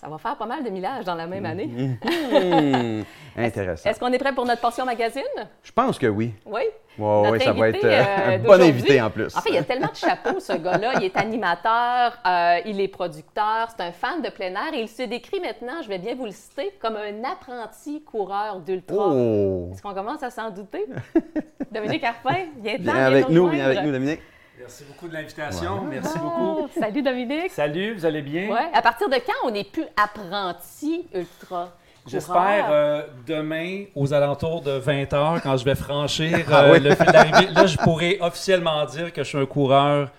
ça 0.01 0.09
va 0.09 0.17
faire 0.17 0.35
pas 0.35 0.47
mal 0.47 0.63
de 0.63 0.69
millages 0.71 1.05
dans 1.05 1.13
la 1.13 1.27
même 1.27 1.45
année. 1.45 1.69
Mmh. 2.31 3.03
Intéressant. 3.37 3.89
Est-ce 3.89 3.99
qu'on 3.99 4.11
est 4.11 4.17
prêt 4.17 4.33
pour 4.33 4.45
notre 4.45 4.61
portion 4.61 4.85
magazine? 4.85 5.21
Je 5.63 5.71
pense 5.71 5.97
que 5.97 6.07
oui. 6.07 6.33
Oui. 6.45 6.61
oui, 6.97 7.41
ça 7.41 7.53
va 7.53 7.69
être 7.69 7.83
euh, 7.83 8.35
un 8.35 8.39
bon 8.39 8.61
invité 8.61 9.01
en 9.01 9.09
plus. 9.09 9.35
En 9.35 9.41
fait, 9.41 9.49
il 9.49 9.55
y 9.55 9.57
a 9.57 9.63
tellement 9.63 9.91
de 9.91 9.95
chapeaux, 9.95 10.39
ce 10.39 10.53
gars-là. 10.53 10.93
Il 10.97 11.03
est 11.03 11.15
animateur, 11.17 12.17
euh, 12.25 12.59
il 12.65 12.79
est 12.79 12.87
producteur, 12.87 13.69
c'est 13.69 13.83
un 13.83 13.91
fan 13.91 14.21
de 14.21 14.29
plein 14.29 14.51
air 14.51 14.73
et 14.73 14.81
il 14.81 14.87
se 14.89 15.03
décrit 15.03 15.39
maintenant, 15.39 15.81
je 15.81 15.89
vais 15.89 15.97
bien 15.97 16.15
vous 16.15 16.25
le 16.25 16.31
citer, 16.31 16.73
comme 16.81 16.95
un 16.97 17.23
apprenti 17.29 18.03
coureur 18.03 18.59
d'ultra. 18.59 19.09
Oh. 19.09 19.69
Est-ce 19.71 19.81
qu'on 19.81 19.93
commence 19.93 20.23
à 20.23 20.29
s'en 20.29 20.49
douter? 20.49 20.85
Dominique 21.71 22.03
Arpin, 22.03 22.47
viens, 22.61 22.77
viens 22.79 22.95
avec 22.95 23.29
nous, 23.29 23.47
viens 23.47 23.65
avec 23.65 23.83
nous, 23.83 23.91
Dominique. 23.91 24.21
Merci 24.61 24.83
beaucoup 24.83 25.07
de 25.07 25.13
l'invitation. 25.13 25.83
Merci 25.85 26.19
beaucoup. 26.19 26.69
Salut 26.79 27.01
Dominique. 27.01 27.49
Salut, 27.49 27.95
vous 27.95 28.05
allez 28.05 28.21
bien? 28.21 28.47
Ouais. 28.47 28.69
À 28.71 28.83
partir 28.83 29.09
de 29.09 29.15
quand 29.15 29.47
on 29.47 29.49
n'est 29.49 29.63
plus 29.63 29.85
apprenti 29.97 31.07
ultra? 31.15 31.71
J'espère 32.05 32.67
euh, 32.69 33.01
demain, 33.25 33.85
aux 33.95 34.13
alentours 34.13 34.61
de 34.61 34.73
20 34.73 35.05
h, 35.05 35.41
quand 35.41 35.57
je 35.57 35.65
vais 35.65 35.73
franchir 35.73 36.47
ah 36.51 36.65
euh, 36.65 36.77
le 36.77 36.93
fil 36.93 37.07
d'arrivée, 37.07 37.51
là, 37.51 37.65
je 37.65 37.77
pourrais 37.77 38.19
officiellement 38.21 38.85
dire 38.85 39.11
que 39.11 39.23
je 39.23 39.29
suis 39.29 39.37
un 39.39 39.47
coureur 39.47 40.11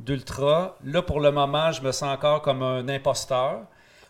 d'ultra. 0.00 0.78
Là, 0.84 1.02
pour 1.02 1.20
le 1.20 1.30
moment, 1.30 1.70
je 1.72 1.82
me 1.82 1.92
sens 1.92 2.14
encore 2.14 2.40
comme 2.40 2.62
un 2.62 2.88
imposteur 2.88 3.60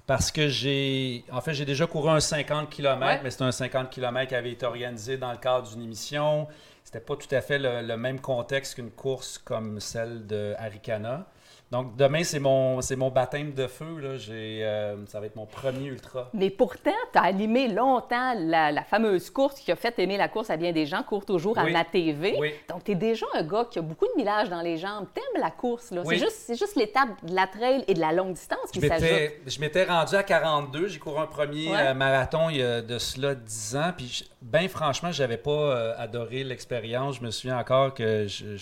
parce 0.07 0.31
que 0.31 0.47
j'ai. 0.47 1.25
En 1.33 1.41
fait, 1.41 1.55
j'ai 1.55 1.65
déjà 1.65 1.89
couru 1.89 2.11
un 2.11 2.21
50 2.21 2.71
km, 2.71 3.21
mais 3.25 3.31
c'est 3.31 3.43
un 3.43 3.51
50 3.51 3.91
km 3.91 4.29
qui 4.29 4.35
avait 4.37 4.53
été 4.53 4.65
organisé 4.65 5.17
dans 5.17 5.33
le 5.33 5.39
cadre 5.39 5.69
d'une 5.69 5.83
émission 5.83 6.47
c'était 6.93 7.07
pas 7.07 7.17
tout 7.17 7.35
à 7.35 7.41
fait 7.41 7.59
le, 7.59 7.97
même 7.97 8.21
contexte 8.21 8.75
qu'une 8.75 8.91
course 8.91 9.39
comme 9.39 9.81
celle 9.81 10.27
de 10.27 10.55
Arikana. 10.59 11.27
Donc, 11.73 11.97
demain, 11.97 12.23
c'est 12.23 12.39
mon, 12.39 12.83
c'est 12.83 12.97
mon 12.97 13.09
baptême 13.09 13.55
de 13.55 13.67
feu. 13.67 13.99
Là. 13.99 14.19
J'ai, 14.19 14.63
euh, 14.63 14.95
ça 15.07 15.21
va 15.21 15.27
être 15.27 15.37
mon 15.37 15.47
premier 15.47 15.87
ultra. 15.87 16.29
Mais 16.35 16.51
pourtant, 16.51 16.91
tu 17.11 17.19
as 17.19 17.23
animé 17.23 17.67
longtemps 17.67 18.35
la, 18.39 18.85
fameuse 18.85 19.31
course 19.31 19.59
qui 19.59 19.73
a 19.73 19.77
fait 19.77 19.99
aimer 19.99 20.19
la 20.19 20.29
course 20.29 20.51
à 20.51 20.59
bien 20.59 20.73
des 20.73 20.85
gens, 20.85 21.03
court 21.03 21.25
toujours 21.25 21.57
à 21.57 21.65
ma 21.65 21.85
TV. 21.85 22.37
Donc, 22.69 22.85
tu 22.85 22.93
es 22.93 22.95
déjà 22.95 23.25
un 23.33 23.43
gars 23.43 23.67
qui 23.71 23.79
a 23.79 23.83
beaucoup 23.83 24.05
de 24.05 24.13
millage 24.19 24.51
dans 24.51 24.61
les 24.61 24.77
jambes. 24.77 25.07
Tu 25.15 25.21
aimes 25.23 25.43
la 25.43 25.51
course. 25.51 25.91
Là. 25.93 26.03
C'est, 26.07 26.19
juste, 26.19 26.43
c'est 26.47 26.59
juste 26.59 26.77
l'étape 26.77 27.09
de 27.25 27.35
la 27.35 27.47
trail 27.47 27.85
et 27.89 27.95
de 27.95 28.01
la 28.01 28.13
longue 28.13 28.35
distance 28.35 28.71
qui 28.71 28.87
s'ajoute. 28.87 29.09
Je 29.47 29.59
m'étais 29.59 29.85
rendu 29.85 30.15
à 30.15 30.23
42. 30.23 30.89
J'ai 30.89 30.99
couru 30.99 31.21
un 31.21 31.27
premier 31.27 31.75
euh, 31.75 31.95
marathon 31.95 32.51
il 32.51 32.59
y 32.59 32.63
a 32.63 32.83
de 32.83 32.99
cela 32.99 33.35
10 33.35 33.77
ans. 33.77 33.93
Puis, 33.97 34.29
bien 34.43 34.69
franchement, 34.69 35.11
j'avais 35.11 35.39
pas 35.39 35.51
euh, 35.51 35.95
adoré 35.97 36.45
l'expérience. 36.45 37.17
Je 37.17 37.23
me 37.23 37.31
souviens 37.31 37.57
encore 37.57 37.95
que 37.95 38.27
je 38.29 38.59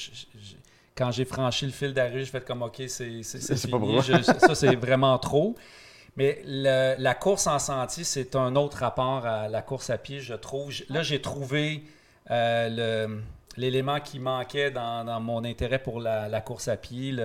quand 1.01 1.11
j'ai 1.11 1.25
franchi 1.25 1.65
le 1.65 1.73
fil 1.73 1.95
d'arrivée, 1.95 2.27
je 2.27 2.31
fais 2.31 2.43
comme 2.43 2.61
OK, 2.61 2.83
c'est 2.87 3.23
fini. 3.23 4.03
ça, 4.23 4.55
c'est 4.55 4.77
vraiment 4.77 5.19
trop. 5.19 5.57
Mais 6.17 6.43
la 6.45 7.15
course 7.15 7.47
en 7.47 7.59
sentier, 7.59 8.05
c'est 8.05 8.37
un 8.37 8.55
autre 8.55 8.77
rapport 8.77 9.25
à 9.25 9.49
la 9.49 9.63
course 9.63 9.89
à 9.89 9.97
pied, 9.97 10.21
je 10.21 10.35
trouve. 10.35 10.71
Là, 10.91 11.03
j'ai 11.03 11.23
trouvé 11.23 11.85
euh, 12.31 13.19
l'élément 13.57 13.99
qui 14.01 14.19
manquait 14.19 14.71
dans, 14.71 15.21
mon 15.21 15.43
intérêt 15.45 15.79
pour 15.79 16.01
la, 16.01 16.41
course 16.43 16.69
à 16.69 16.77
pied 16.77 17.17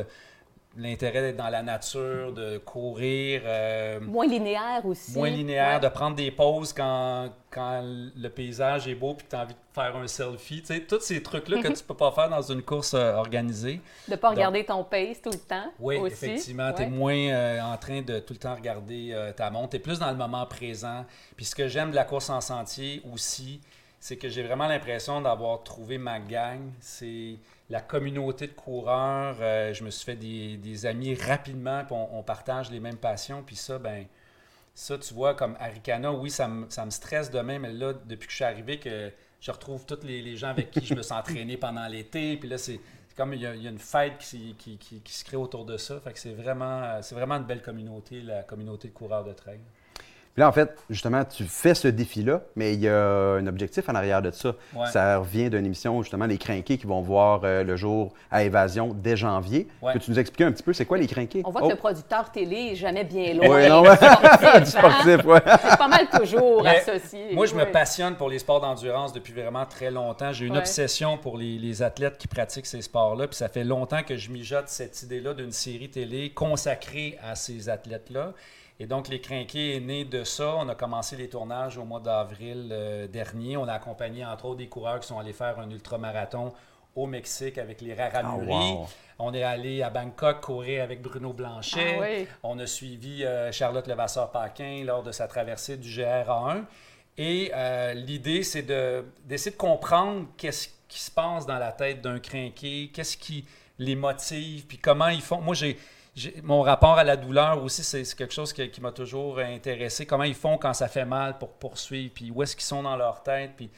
l'intérêt 0.77 1.21
d'être 1.21 1.37
dans 1.37 1.49
la 1.49 1.63
nature, 1.63 2.33
de 2.33 2.57
courir. 2.57 3.41
Euh, 3.45 3.99
moins 4.01 4.27
linéaire 4.27 4.85
aussi. 4.85 5.13
Moins 5.13 5.29
linéaire, 5.29 5.79
de 5.79 5.87
prendre 5.87 6.15
des 6.15 6.31
pauses 6.31 6.73
quand, 6.73 7.29
quand 7.49 7.81
le 7.83 8.27
paysage 8.29 8.87
est 8.87 8.95
beau 8.95 9.13
puis 9.13 9.25
tu 9.29 9.35
as 9.35 9.41
envie 9.41 9.53
de 9.53 9.59
faire 9.73 9.95
un 9.95 10.07
selfie. 10.07 10.61
Tu 10.61 10.67
sais, 10.67 10.81
tous 10.81 10.99
ces 10.99 11.23
trucs-là 11.23 11.61
que 11.61 11.67
tu 11.69 11.83
peux 11.83 11.93
pas 11.93 12.11
faire 12.11 12.29
dans 12.29 12.41
une 12.41 12.61
course 12.61 12.93
euh, 12.93 13.13
organisée. 13.13 13.81
De 14.07 14.11
ne 14.13 14.17
pas 14.17 14.29
regarder 14.29 14.65
ton 14.65 14.83
pace 14.83 15.21
tout 15.21 15.31
le 15.31 15.39
temps. 15.39 15.71
Oui, 15.79 15.97
effectivement. 16.05 16.73
Tu 16.73 16.83
es 16.83 16.87
moins 16.87 17.15
euh, 17.15 17.61
en 17.61 17.77
train 17.77 18.01
de 18.01 18.19
tout 18.19 18.33
le 18.33 18.39
temps 18.39 18.55
regarder 18.55 19.15
ta 19.35 19.49
montre. 19.49 19.69
Tu 19.69 19.75
es 19.77 19.79
plus 19.79 19.99
dans 19.99 20.11
le 20.11 20.17
moment 20.17 20.45
présent. 20.45 21.05
Puis 21.35 21.45
ce 21.45 21.55
que 21.55 21.67
j'aime 21.67 21.91
de 21.91 21.95
la 21.95 22.03
course 22.03 22.29
en 22.29 22.41
sentier 22.41 23.01
aussi, 23.13 23.61
c'est 24.05 24.17
que 24.17 24.29
j'ai 24.29 24.43
vraiment 24.43 24.67
l'impression 24.67 25.19
d'avoir 25.19 25.63
trouvé 25.63 25.97
ma 25.97 26.19
gang. 26.19 26.59
C'est 26.79 27.39
la 27.71 27.81
communauté 27.81 28.45
de 28.45 28.51
coureurs. 28.51 29.37
Euh, 29.41 29.73
je 29.73 29.83
me 29.83 29.89
suis 29.89 30.05
fait 30.05 30.15
des, 30.15 30.85
amis 30.85 31.15
rapidement, 31.15 31.83
puis 31.83 31.95
on, 31.95 32.21
partage 32.21 32.69
les 32.69 32.79
mêmes 32.79 32.97
passions. 32.97 33.41
Puis 33.41 33.55
ça, 33.55 33.79
ben 33.79 34.05
ça, 34.75 34.99
tu 34.99 35.11
vois, 35.11 35.33
comme 35.33 35.57
Arikana, 35.59 36.11
oui, 36.11 36.29
ça 36.29 36.47
me, 36.47 36.69
ça 36.69 36.85
me 36.85 36.91
stresse 36.91 37.31
demain, 37.31 37.57
mais 37.57 37.73
là, 37.73 37.93
depuis 37.93 38.27
que 38.27 38.31
je 38.31 38.35
suis 38.35 38.45
arrivé, 38.45 38.77
que 38.77 39.11
je 39.41 39.49
retrouve 39.49 39.87
tous 39.87 40.03
les, 40.03 40.37
gens 40.37 40.49
avec 40.49 40.69
qui 40.69 40.85
je 40.85 40.93
me 40.93 41.01
suis 41.01 41.11
entraîné 41.11 41.57
pendant 41.57 41.87
l'été. 41.87 42.37
Puis 42.37 42.47
là, 42.47 42.59
c'est 42.59 42.79
comme 43.17 43.33
il 43.33 43.41
y, 43.41 43.47
a, 43.47 43.53
une 43.55 43.79
fête 43.79 44.19
qui, 44.19 44.55
qui, 44.55 45.01
se 45.11 45.25
crée 45.25 45.37
autour 45.37 45.65
de 45.65 45.77
ça. 45.77 45.99
Fait 45.99 46.15
c'est 46.15 46.33
vraiment, 46.33 47.01
c'est 47.01 47.15
vraiment 47.15 47.37
une 47.37 47.45
belle 47.45 47.63
communauté, 47.63 48.21
la 48.21 48.43
communauté 48.43 48.87
de 48.87 48.93
coureurs 48.93 49.23
de 49.23 49.33
trail. 49.33 49.61
Puis 50.35 50.41
là, 50.41 50.49
en 50.49 50.51
fait, 50.51 50.75
justement, 50.89 51.23
tu 51.23 51.45
fais 51.45 51.73
ce 51.73 51.87
défi-là, 51.87 52.41
mais 52.57 52.73
il 52.73 52.81
y 52.81 52.89
a 52.89 53.35
un 53.35 53.47
objectif 53.47 53.87
en 53.87 53.95
arrière 53.95 54.21
de 54.21 54.31
ça. 54.31 54.53
Ça 54.91 55.19
revient 55.19 55.49
d'une 55.49 55.65
émission, 55.65 56.01
justement, 56.01 56.25
les 56.25 56.37
crinqués 56.37 56.77
qui 56.77 56.85
vont 56.85 56.99
voir 56.99 57.39
euh, 57.45 57.63
le 57.63 57.77
jour 57.77 58.11
à 58.29 58.43
Évasion 58.43 58.93
dès 58.93 59.15
janvier. 59.15 59.69
Peux-tu 59.81 60.11
nous 60.11 60.19
expliquer 60.19 60.43
un 60.43 60.51
petit 60.51 60.63
peu, 60.63 60.73
c'est 60.73 60.83
quoi 60.83 60.97
les 60.97 61.07
crinqués? 61.07 61.41
On 61.45 61.51
voit 61.51 61.61
que 61.61 61.67
le 61.67 61.73
oh. 61.75 61.77
producteur 61.77 62.33
télé 62.33 62.71
n'est 62.71 62.75
jamais 62.75 63.05
bien 63.05 63.33
loin. 63.33 63.47
Oui, 63.47 63.69
non, 63.69 63.85
sportif, 64.65 65.21
sportif 65.21 65.21
C'est 65.69 65.77
pas 65.77 65.87
mal 65.87 66.09
toujours 66.09 66.67
associé. 66.67 67.33
Moi, 67.33 67.45
je 67.45 67.55
me 67.55 67.71
passionne 67.71 68.15
pour 68.15 68.27
les 68.27 68.39
sports 68.39 68.59
d'endurance 68.59 69.13
depuis 69.13 69.31
vraiment 69.31 69.65
très 69.65 69.89
longtemps. 69.89 70.33
J'ai 70.33 70.47
une 70.47 70.57
obsession 70.57 71.17
pour 71.17 71.37
les, 71.37 71.57
les, 71.57 71.81
athlètes 71.81 72.17
qui 72.17 72.27
pratiquent 72.27 72.65
ces 72.65 72.81
sports-là. 72.81 73.27
Puis 73.27 73.37
ça 73.37 73.47
fait 73.47 73.63
longtemps 73.63 74.03
que 74.03 74.17
je 74.17 74.29
mijote 74.29 74.67
cette 74.67 75.01
idée-là 75.01 75.33
d'une 75.33 75.53
série 75.53 75.89
télé 75.89 76.31
consacrée 76.31 77.17
à 77.23 77.35
ces 77.35 77.69
athlètes-là. 77.69 78.33
Et 78.79 78.87
donc, 78.87 79.07
Les 79.07 79.21
Crinqués 79.21 79.77
est 79.77 79.79
né 79.79 80.03
de 80.03 80.23
ça. 80.23 80.55
On 80.57 80.67
a 80.67 80.75
commencé 80.75 81.15
les 81.15 81.29
tournages 81.29 81.77
au 81.77 81.85
mois 81.85 82.01
d'avril 82.01 82.69
euh, 82.71 83.07
dernier. 83.07 83.55
On 83.55 83.67
a 83.67 83.73
accompagné, 83.73 84.25
entre 84.25 84.45
autres, 84.45 84.57
des 84.57 84.67
coureurs 84.67 84.99
qui 84.99 85.07
sont 85.07 85.17
allés 85.17 85.33
faire 85.33 85.59
un 85.59 85.69
ultramarathon 85.69 86.53
au 86.95 87.07
Mexique 87.07 87.57
avec 87.57 87.81
les 87.81 87.93
Raramuri. 87.93 88.53
Ah, 88.53 88.87
On 89.19 89.33
est 89.33 89.43
allé 89.43 89.81
à 89.81 89.89
Bangkok 89.89 90.41
courir 90.41 90.83
avec 90.83 91.01
Bruno 91.01 91.31
Blanchet. 91.31 92.27
Ah, 92.27 92.37
On 92.43 92.59
a 92.59 92.67
suivi 92.67 93.23
euh, 93.23 93.51
Charlotte 93.51 93.87
Levasseur-Paquin 93.87 94.83
lors 94.85 95.03
de 95.03 95.11
sa 95.11 95.27
traversée 95.27 95.77
du 95.77 95.89
GRA1. 95.89 96.63
Et 97.17 97.51
euh, 97.53 97.93
l'idée, 97.93 98.43
c'est 98.43 98.63
d'essayer 98.63 99.51
de, 99.51 99.57
comprendre 99.57 100.27
qu'est-ce 100.37 100.69
qui 100.89 100.99
se 100.99 101.11
passe 101.11 101.45
dans 101.45 101.57
la 101.57 101.71
tête 101.71 102.01
d'un 102.01 102.19
crinqué, 102.19 102.91
qu'est-ce 102.93 103.15
qui 103.15 103.45
les 103.79 103.95
motive, 103.95 104.65
puis 104.67 104.77
comment 104.77 105.07
ils 105.07 105.21
font. 105.21 105.41
Moi, 105.41 105.55
j'ai 105.55 105.77
mon 106.43 106.61
rapport 106.61 106.97
à 106.97 107.03
la 107.03 107.17
douleur 107.17 107.61
aussi, 107.63 107.83
c'est 107.83 108.03
quelque 108.15 108.33
chose 108.33 108.53
qui, 108.53 108.81
m'a 108.81 108.91
toujours 108.91 109.39
intéressé. 109.39 110.05
Comment 110.05 110.23
ils 110.23 110.35
font 110.35 110.57
quand 110.57 110.73
ça 110.73 110.87
fait 110.87 111.05
mal 111.05 111.37
pour 111.37 111.49
poursuivre, 111.53 112.13
puis 112.13 112.31
où 112.31 112.41
est-ce 112.41 112.55
qu'ils 112.55 112.65
sont 112.65 112.83
dans 112.83 112.95
leur 112.95 113.23
tête. 113.23 113.51
Puis... 113.57 113.69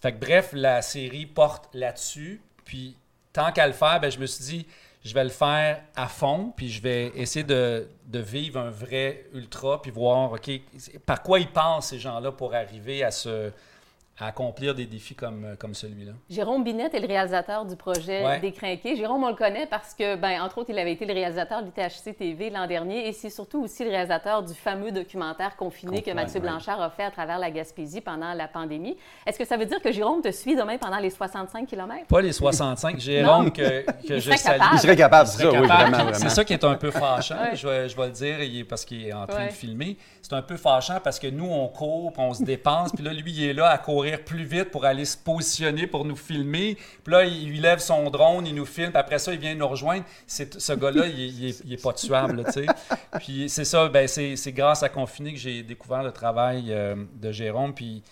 Fait 0.00 0.12
que, 0.12 0.18
bref, 0.18 0.50
la 0.52 0.82
série 0.82 1.26
porte 1.26 1.68
là-dessus. 1.74 2.42
Puis 2.64 2.96
tant 3.32 3.52
qu'à 3.52 3.66
le 3.66 3.72
faire, 3.72 4.00
ben, 4.00 4.10
je 4.10 4.18
me 4.18 4.26
suis 4.26 4.44
dit, 4.44 4.66
je 5.04 5.14
vais 5.14 5.24
le 5.24 5.30
faire 5.30 5.82
à 5.96 6.08
fond, 6.08 6.52
puis 6.56 6.68
je 6.68 6.82
vais 6.82 7.12
essayer 7.14 7.44
de, 7.44 7.88
de 8.06 8.18
vivre 8.18 8.60
un 8.60 8.70
vrai 8.70 9.26
ultra, 9.32 9.80
puis 9.80 9.90
voir, 9.90 10.32
OK, 10.32 10.50
par 11.06 11.22
quoi 11.22 11.38
ils 11.38 11.50
pensent 11.50 11.88
ces 11.88 11.98
gens-là 11.98 12.32
pour 12.32 12.54
arriver 12.54 13.02
à 13.02 13.10
ce 13.10 13.50
à 14.18 14.26
accomplir 14.26 14.74
des 14.74 14.86
défis 14.86 15.14
comme, 15.14 15.44
euh, 15.44 15.56
comme 15.56 15.74
celui-là. 15.74 16.12
Jérôme 16.28 16.62
Binette 16.62 16.94
est 16.94 17.00
le 17.00 17.06
réalisateur 17.06 17.64
du 17.64 17.76
projet 17.76 18.40
Décrinqué. 18.40 18.94
Jérôme, 18.94 19.24
on 19.24 19.28
le 19.28 19.34
connaît 19.34 19.66
parce 19.66 19.94
que, 19.94 20.16
ben, 20.16 20.42
entre 20.42 20.58
autres, 20.58 20.70
il 20.70 20.78
avait 20.78 20.92
été 20.92 21.06
le 21.06 21.14
réalisateur 21.14 21.62
de 21.62 21.66
l'ITHC 21.66 22.16
TV 22.16 22.50
l'an 22.50 22.66
dernier 22.66 23.08
et 23.08 23.12
c'est 23.12 23.30
surtout 23.30 23.62
aussi 23.62 23.84
le 23.84 23.90
réalisateur 23.90 24.42
du 24.42 24.54
fameux 24.54 24.92
documentaire 24.92 25.56
Confiné 25.56 26.02
que 26.02 26.10
Mathieu 26.10 26.40
Blanchard 26.40 26.80
a 26.80 26.90
fait 26.90 27.04
à 27.04 27.10
travers 27.10 27.38
la 27.38 27.50
Gaspésie 27.50 28.00
pendant 28.00 28.34
la 28.34 28.48
pandémie. 28.48 28.96
Est-ce 29.26 29.38
que 29.38 29.46
ça 29.46 29.56
veut 29.56 29.66
dire 29.66 29.80
que 29.80 29.90
Jérôme 29.90 30.20
te 30.20 30.30
suit 30.30 30.56
demain 30.56 30.76
pendant 30.76 30.98
les 30.98 31.10
65 31.10 31.66
km? 31.66 32.06
Pas 32.06 32.20
les 32.20 32.32
65. 32.32 32.98
Jérôme, 33.00 33.50
que, 33.50 33.84
que 34.06 34.18
je 34.18 34.36
salue. 34.36 34.62
Il 34.74 34.78
serait 34.78 34.96
capable, 34.96 35.28
c'est 35.28 35.42
ça, 35.42 35.50
oui, 35.50 35.66
vraiment. 35.66 36.12
C'est 36.12 36.28
ça 36.28 36.44
qui 36.44 36.52
est 36.52 36.64
un 36.64 36.74
peu 36.74 36.90
fâchant, 36.90 37.36
je, 37.54 37.66
vais, 37.66 37.88
je, 37.88 37.96
vais, 37.96 38.06
le 38.06 38.12
dire, 38.12 38.66
parce 38.68 38.84
qu'il 38.84 39.06
est 39.06 39.12
en 39.12 39.26
train 39.26 39.46
de 39.46 39.52
filmer. 39.52 39.96
C'est 40.20 40.34
un 40.34 40.42
peu 40.42 40.56
fâchant 40.56 40.98
parce 41.02 41.18
que 41.18 41.28
nous, 41.28 41.46
on 41.46 41.66
court, 41.68 42.12
on 42.18 42.34
se 42.34 42.44
dépense, 42.44 42.92
puis 42.92 43.04
là, 43.04 43.12
lui, 43.12 43.32
il 43.32 43.44
est 43.44 43.54
là 43.54 43.68
à 43.68 43.78
courir 43.78 44.01
plus 44.24 44.44
vite 44.44 44.70
pour 44.70 44.84
aller 44.84 45.04
se 45.04 45.16
positionner 45.16 45.86
pour 45.86 46.04
nous 46.04 46.16
filmer. 46.16 46.76
Puis 47.04 47.12
là, 47.12 47.24
il, 47.24 47.60
lève 47.60 47.78
son 47.78 48.10
drone, 48.10 48.46
il 48.46 48.54
nous 48.54 48.66
filme, 48.66 48.90
puis 48.90 48.98
après 48.98 49.18
ça, 49.18 49.32
il 49.32 49.38
vient 49.38 49.54
nous 49.54 49.68
rejoindre. 49.68 50.04
Ce 50.26 50.72
gars-là, 50.72 51.06
il, 51.06 51.50
il, 51.64 51.72
est, 51.72 51.82
pas 51.82 51.92
tuable, 51.92 52.44
tu 52.46 52.52
sais. 52.52 52.66
Puis 53.18 53.48
c'est 53.48 53.64
ça, 53.64 53.88
ben, 53.88 54.06
c'est 54.08 54.52
grâce 54.52 54.82
à 54.82 54.88
Confiné 54.88 55.32
que 55.32 55.38
j'ai 55.38 55.62
découvert 55.62 56.02
le 56.02 56.12
travail 56.12 56.66
euh, 56.68 56.96
de 57.14 57.32
Jérôme, 57.32 57.74
puis 57.74 58.02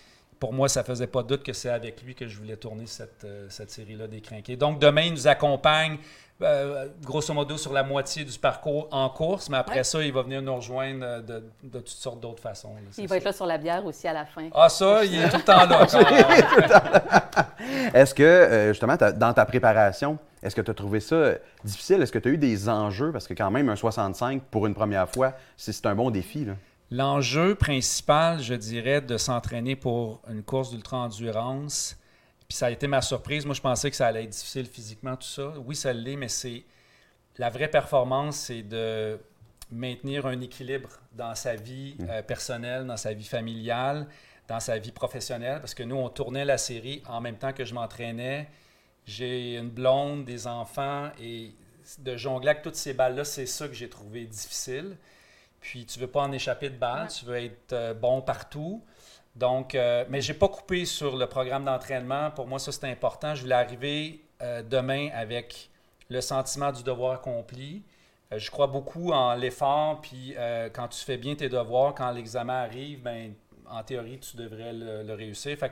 pour 0.41 0.51
moi, 0.53 0.67
ça 0.67 0.83
faisait 0.83 1.05
pas 1.05 1.21
doute 1.21 1.43
que 1.43 1.53
c'est 1.53 1.69
avec 1.69 2.01
lui 2.01 2.15
que 2.15 2.27
je 2.27 2.35
voulais 2.35 2.55
tourner 2.57 2.87
cette, 2.87 3.23
euh, 3.25 3.45
cette 3.49 3.69
série-là 3.69 4.07
des 4.07 4.21
Crinqués. 4.21 4.55
Donc, 4.55 4.79
demain, 4.79 5.03
il 5.03 5.13
nous 5.13 5.27
accompagne 5.27 5.99
euh, 6.41 6.87
grosso 7.03 7.31
modo 7.31 7.57
sur 7.57 7.71
la 7.71 7.83
moitié 7.83 8.25
du 8.25 8.39
parcours 8.39 8.87
en 8.89 9.07
course, 9.09 9.51
mais 9.51 9.57
après 9.57 9.83
ça, 9.83 10.01
il 10.01 10.11
va 10.11 10.23
venir 10.23 10.41
nous 10.41 10.55
rejoindre 10.55 11.05
euh, 11.05 11.21
de, 11.21 11.43
de 11.61 11.77
toutes 11.77 11.89
sortes 11.89 12.19
d'autres 12.19 12.41
façons. 12.41 12.73
il 12.97 13.07
va 13.07 13.17
être 13.17 13.23
là 13.23 13.33
sur 13.33 13.45
la 13.45 13.59
bière 13.59 13.85
aussi 13.85 14.07
à 14.07 14.13
la 14.13 14.25
fin. 14.25 14.49
Ah, 14.55 14.67
ça, 14.67 15.05
il 15.05 15.21
est 15.21 15.29
tout 15.29 15.37
le 15.37 15.43
temps 15.43 15.67
là. 15.67 15.85
est-ce 17.93 18.15
que, 18.15 18.69
justement, 18.69 18.95
dans 18.95 19.33
ta 19.33 19.45
préparation, 19.45 20.17
est-ce 20.41 20.55
que 20.55 20.61
tu 20.61 20.71
as 20.71 20.73
trouvé 20.73 21.01
ça 21.01 21.33
difficile? 21.63 22.01
Est-ce 22.01 22.11
que 22.11 22.17
tu 22.17 22.29
as 22.29 22.31
eu 22.31 22.39
des 22.39 22.67
enjeux? 22.67 23.11
Parce 23.11 23.27
que 23.27 23.35
quand 23.35 23.51
même, 23.51 23.69
un 23.69 23.75
65 23.75 24.41
pour 24.49 24.65
une 24.65 24.73
première 24.73 25.07
fois, 25.07 25.33
c'est 25.55 25.85
un 25.85 25.93
bon 25.93 26.09
défi. 26.09 26.47
L'enjeu 26.91 27.55
principal, 27.55 28.41
je 28.41 28.53
dirais, 28.53 28.99
de 28.99 29.17
s'entraîner 29.17 29.77
pour 29.77 30.21
une 30.29 30.43
course 30.43 30.71
d'ultra-endurance, 30.71 31.97
puis 32.49 32.57
ça 32.57 32.65
a 32.65 32.69
été 32.69 32.85
ma 32.85 33.01
surprise. 33.01 33.45
Moi, 33.45 33.55
je 33.55 33.61
pensais 33.61 33.89
que 33.89 33.95
ça 33.95 34.07
allait 34.07 34.25
être 34.25 34.29
difficile 34.29 34.65
physiquement, 34.65 35.15
tout 35.15 35.27
ça. 35.27 35.53
Oui, 35.65 35.73
ça 35.73 35.93
l'est, 35.93 36.17
mais 36.17 36.27
c'est 36.27 36.65
la 37.37 37.49
vraie 37.49 37.69
performance, 37.69 38.35
c'est 38.35 38.63
de 38.63 39.17
maintenir 39.71 40.25
un 40.25 40.41
équilibre 40.41 40.89
dans 41.13 41.33
sa 41.33 41.55
vie 41.55 41.95
mmh. 41.97 42.05
euh, 42.09 42.21
personnelle, 42.23 42.85
dans 42.85 42.97
sa 42.97 43.13
vie 43.13 43.23
familiale, 43.23 44.07
dans 44.49 44.59
sa 44.59 44.77
vie 44.77 44.91
professionnelle. 44.91 45.61
Parce 45.61 45.73
que 45.73 45.83
nous, 45.83 45.95
on 45.95 46.09
tournait 46.09 46.43
la 46.43 46.57
série 46.57 47.01
en 47.07 47.21
même 47.21 47.37
temps 47.37 47.53
que 47.53 47.63
je 47.63 47.73
m'entraînais. 47.73 48.49
J'ai 49.05 49.55
une 49.55 49.69
blonde, 49.69 50.25
des 50.25 50.45
enfants, 50.45 51.09
et 51.21 51.55
de 51.99 52.17
jongler 52.17 52.49
avec 52.49 52.63
toutes 52.63 52.75
ces 52.75 52.93
balles-là, 52.93 53.23
c'est 53.23 53.45
ça 53.45 53.69
que 53.69 53.73
j'ai 53.73 53.89
trouvé 53.89 54.25
difficile. 54.25 54.97
Puis 55.61 55.85
tu 55.85 55.99
veux 55.99 56.07
pas 56.07 56.21
en 56.21 56.31
échapper 56.31 56.69
de 56.69 56.77
balles, 56.77 57.07
tu 57.07 57.25
veux 57.25 57.37
être 57.37 57.73
euh, 57.73 57.93
bon 57.93 58.21
partout. 58.21 58.83
Donc, 59.35 59.75
euh, 59.75 60.05
mais 60.09 60.21
je 60.21 60.31
n'ai 60.31 60.37
pas 60.37 60.49
coupé 60.49 60.85
sur 60.85 61.15
le 61.15 61.25
programme 61.27 61.65
d'entraînement. 61.65 62.31
Pour 62.31 62.47
moi, 62.47 62.59
ça, 62.59 62.71
c'est 62.71 62.89
important. 62.89 63.33
Je 63.35 63.43
voulais 63.43 63.55
arriver 63.55 64.25
euh, 64.41 64.61
demain 64.61 65.09
avec 65.13 65.69
le 66.09 66.19
sentiment 66.21 66.71
du 66.71 66.83
devoir 66.83 67.13
accompli. 67.13 67.83
Euh, 68.31 68.39
je 68.39 68.51
crois 68.51 68.67
beaucoup 68.67 69.11
en 69.11 69.33
l'effort, 69.35 70.01
puis 70.01 70.35
quand 70.73 70.87
tu 70.89 71.03
fais 71.03 71.17
bien 71.17 71.35
tes 71.35 71.49
devoirs, 71.49 71.95
quand 71.95 72.11
l'examen 72.11 72.63
arrive, 72.63 73.01
ben, 73.01 73.33
en 73.69 73.83
théorie, 73.83 74.19
tu 74.19 74.35
devrais 74.37 74.73
le, 74.73 75.13
réussir. 75.13 75.57
Fait 75.57 75.71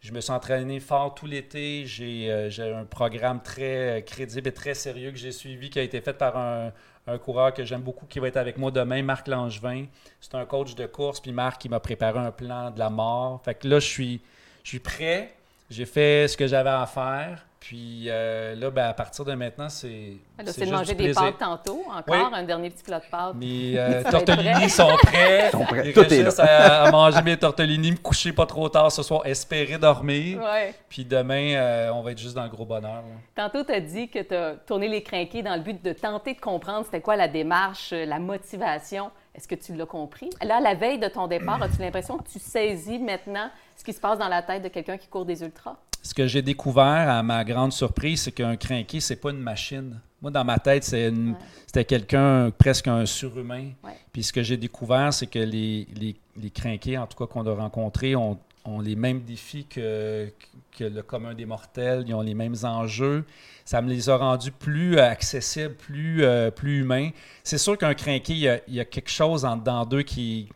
je 0.00 0.12
me 0.12 0.20
suis 0.20 0.32
entraîné 0.32 0.80
fort 0.80 1.14
tout 1.14 1.26
l'été. 1.26 1.84
J'ai 1.86 2.30
un 2.30 2.84
programme 2.84 3.42
très 3.42 4.02
crédible 4.06 4.48
et 4.48 4.52
très 4.54 4.74
sérieux 4.74 5.10
que 5.10 5.18
j'ai 5.18 5.32
suivi, 5.32 5.68
qui 5.68 5.78
a 5.78 5.82
été 5.82 6.00
fait 6.00 6.14
par 6.14 6.38
un, 6.38 6.72
un 7.06 7.18
coureur 7.18 7.52
que 7.52 7.64
j'aime 7.64 7.82
beaucoup 7.82 8.06
qui 8.06 8.18
va 8.18 8.28
être 8.28 8.36
avec 8.36 8.58
moi 8.58 8.70
demain, 8.70 9.02
Marc 9.02 9.28
Langevin. 9.28 9.86
C'est 10.20 10.34
un 10.34 10.44
coach 10.44 10.74
de 10.74 10.86
course, 10.86 11.20
puis 11.20 11.32
Marc, 11.32 11.64
il 11.64 11.70
m'a 11.70 11.80
préparé 11.80 12.18
un 12.18 12.30
plan 12.30 12.70
de 12.70 12.78
la 12.78 12.90
mort. 12.90 13.40
Fait 13.44 13.54
que 13.54 13.66
là, 13.68 13.80
je 13.80 13.86
suis, 13.86 14.20
je 14.62 14.68
suis 14.68 14.78
prêt. 14.78 15.34
J'ai 15.70 15.86
fait 15.86 16.28
ce 16.28 16.36
que 16.36 16.46
j'avais 16.46 16.70
à 16.70 16.86
faire. 16.86 17.46
Puis 17.60 18.06
euh, 18.06 18.54
là, 18.54 18.70
ben, 18.70 18.88
à 18.88 18.94
partir 18.94 19.22
de 19.26 19.34
maintenant, 19.34 19.68
c'est. 19.68 20.16
C'est 20.46 20.64
de 20.64 20.72
manger 20.72 20.94
des 20.94 21.12
pâtes 21.12 21.36
tantôt, 21.38 21.82
encore, 21.94 22.32
un 22.32 22.42
dernier 22.42 22.70
petit 22.70 22.82
plat 22.82 22.98
de 22.98 23.04
pâtes. 23.04 23.34
Mes 23.34 23.74
euh, 23.76 24.02
tortellini 24.02 24.70
sont 24.70 24.96
prêts. 25.02 25.50
sont 25.50 25.64
prêts. 25.66 25.92
Tout 25.92 26.12
est 26.12 26.22
là. 26.22 26.84
à, 26.84 26.90
manger 26.90 27.20
mes 27.20 27.36
tortellini, 27.36 27.92
me 27.92 27.96
coucher 27.98 28.32
pas 28.32 28.46
trop 28.46 28.70
tard 28.70 28.90
ce 28.90 29.02
soir, 29.02 29.26
espérer 29.26 29.76
dormir. 29.76 30.40
Puis 30.88 31.04
demain, 31.04 31.54
euh, 31.54 31.90
on 31.92 32.00
va 32.00 32.12
être 32.12 32.18
juste 32.18 32.34
dans 32.34 32.44
le 32.44 32.48
gros 32.48 32.64
bonheur. 32.64 33.04
Tantôt, 33.34 33.62
tu 33.62 33.72
as 33.72 33.80
dit 33.80 34.08
que 34.08 34.20
tu 34.20 34.34
as 34.34 34.54
tourné 34.66 34.88
les 34.88 35.02
crinqués 35.02 35.42
dans 35.42 35.54
le 35.54 35.60
but 35.60 35.84
de 35.84 35.92
tenter 35.92 36.32
de 36.32 36.40
comprendre 36.40 36.86
c'était 36.86 37.02
quoi 37.02 37.16
la 37.16 37.28
démarche, 37.28 37.92
la 37.92 38.18
motivation. 38.18 39.10
Est-ce 39.34 39.46
que 39.46 39.54
tu 39.54 39.74
l'as 39.74 39.86
compris? 39.86 40.30
Là, 40.42 40.60
la 40.60 40.74
veille 40.74 40.98
de 40.98 41.08
ton 41.08 41.26
départ, 41.26 41.62
as-tu 41.62 41.80
l'impression 41.80 42.16
que 42.16 42.28
tu 42.28 42.38
saisis 42.38 42.98
maintenant 42.98 43.50
ce 43.76 43.84
qui 43.84 43.92
se 43.92 44.00
passe 44.00 44.18
dans 44.18 44.28
la 44.28 44.42
tête 44.42 44.62
de 44.62 44.68
quelqu'un 44.68 44.96
qui 44.96 45.08
court 45.08 45.26
des 45.26 45.42
ultras? 45.42 45.76
Ce 46.02 46.14
que 46.14 46.26
j'ai 46.26 46.42
découvert 46.42 47.08
à 47.08 47.22
ma 47.22 47.44
grande 47.44 47.72
surprise, 47.72 48.22
c'est 48.22 48.32
qu'un 48.32 48.56
crinqué, 48.56 49.00
c'est 49.00 49.16
pas 49.16 49.30
une 49.30 49.40
machine. 49.40 50.00
Moi, 50.22 50.30
dans 50.30 50.44
ma 50.44 50.58
tête, 50.58 50.84
c'était 50.84 51.84
quelqu'un, 51.84 52.50
presque 52.50 52.88
un 52.88 53.06
surhumain. 53.06 53.70
Puis 54.12 54.22
ce 54.22 54.32
que 54.32 54.42
j'ai 54.42 54.56
découvert, 54.56 55.12
c'est 55.12 55.26
que 55.26 55.38
les, 55.38 55.86
les, 55.94 56.16
les 56.36 56.50
crinqués, 56.50 56.98
en 56.98 57.06
tout 57.06 57.16
cas 57.16 57.26
qu'on 57.26 57.46
a 57.46 57.54
rencontrés, 57.54 58.16
ont, 58.16 58.38
ont, 58.64 58.80
les 58.80 58.96
mêmes 58.96 59.20
défis 59.22 59.64
que, 59.64 60.30
que, 60.76 60.84
le 60.84 61.02
commun 61.02 61.32
des 61.32 61.46
mortels. 61.46 62.04
Ils 62.06 62.14
ont 62.14 62.20
les 62.20 62.34
mêmes 62.34 62.56
enjeux. 62.64 63.24
Ça 63.64 63.80
me 63.80 63.88
les 63.88 64.10
a 64.10 64.16
rendus 64.16 64.52
plus 64.52 64.98
accessibles, 64.98 65.74
plus, 65.74 66.24
euh, 66.24 66.50
plus 66.50 66.80
humains. 66.80 67.10
C'est 67.42 67.58
sûr 67.58 67.78
qu'un 67.78 67.94
crinqué, 67.94 68.34
il 68.34 68.74
y, 68.74 68.80
a, 68.80 68.84
quelque 68.84 69.10
chose 69.10 69.44
en 69.44 69.56
dedans 69.56 69.84
d'eux 69.86 70.02
qui 70.02 70.48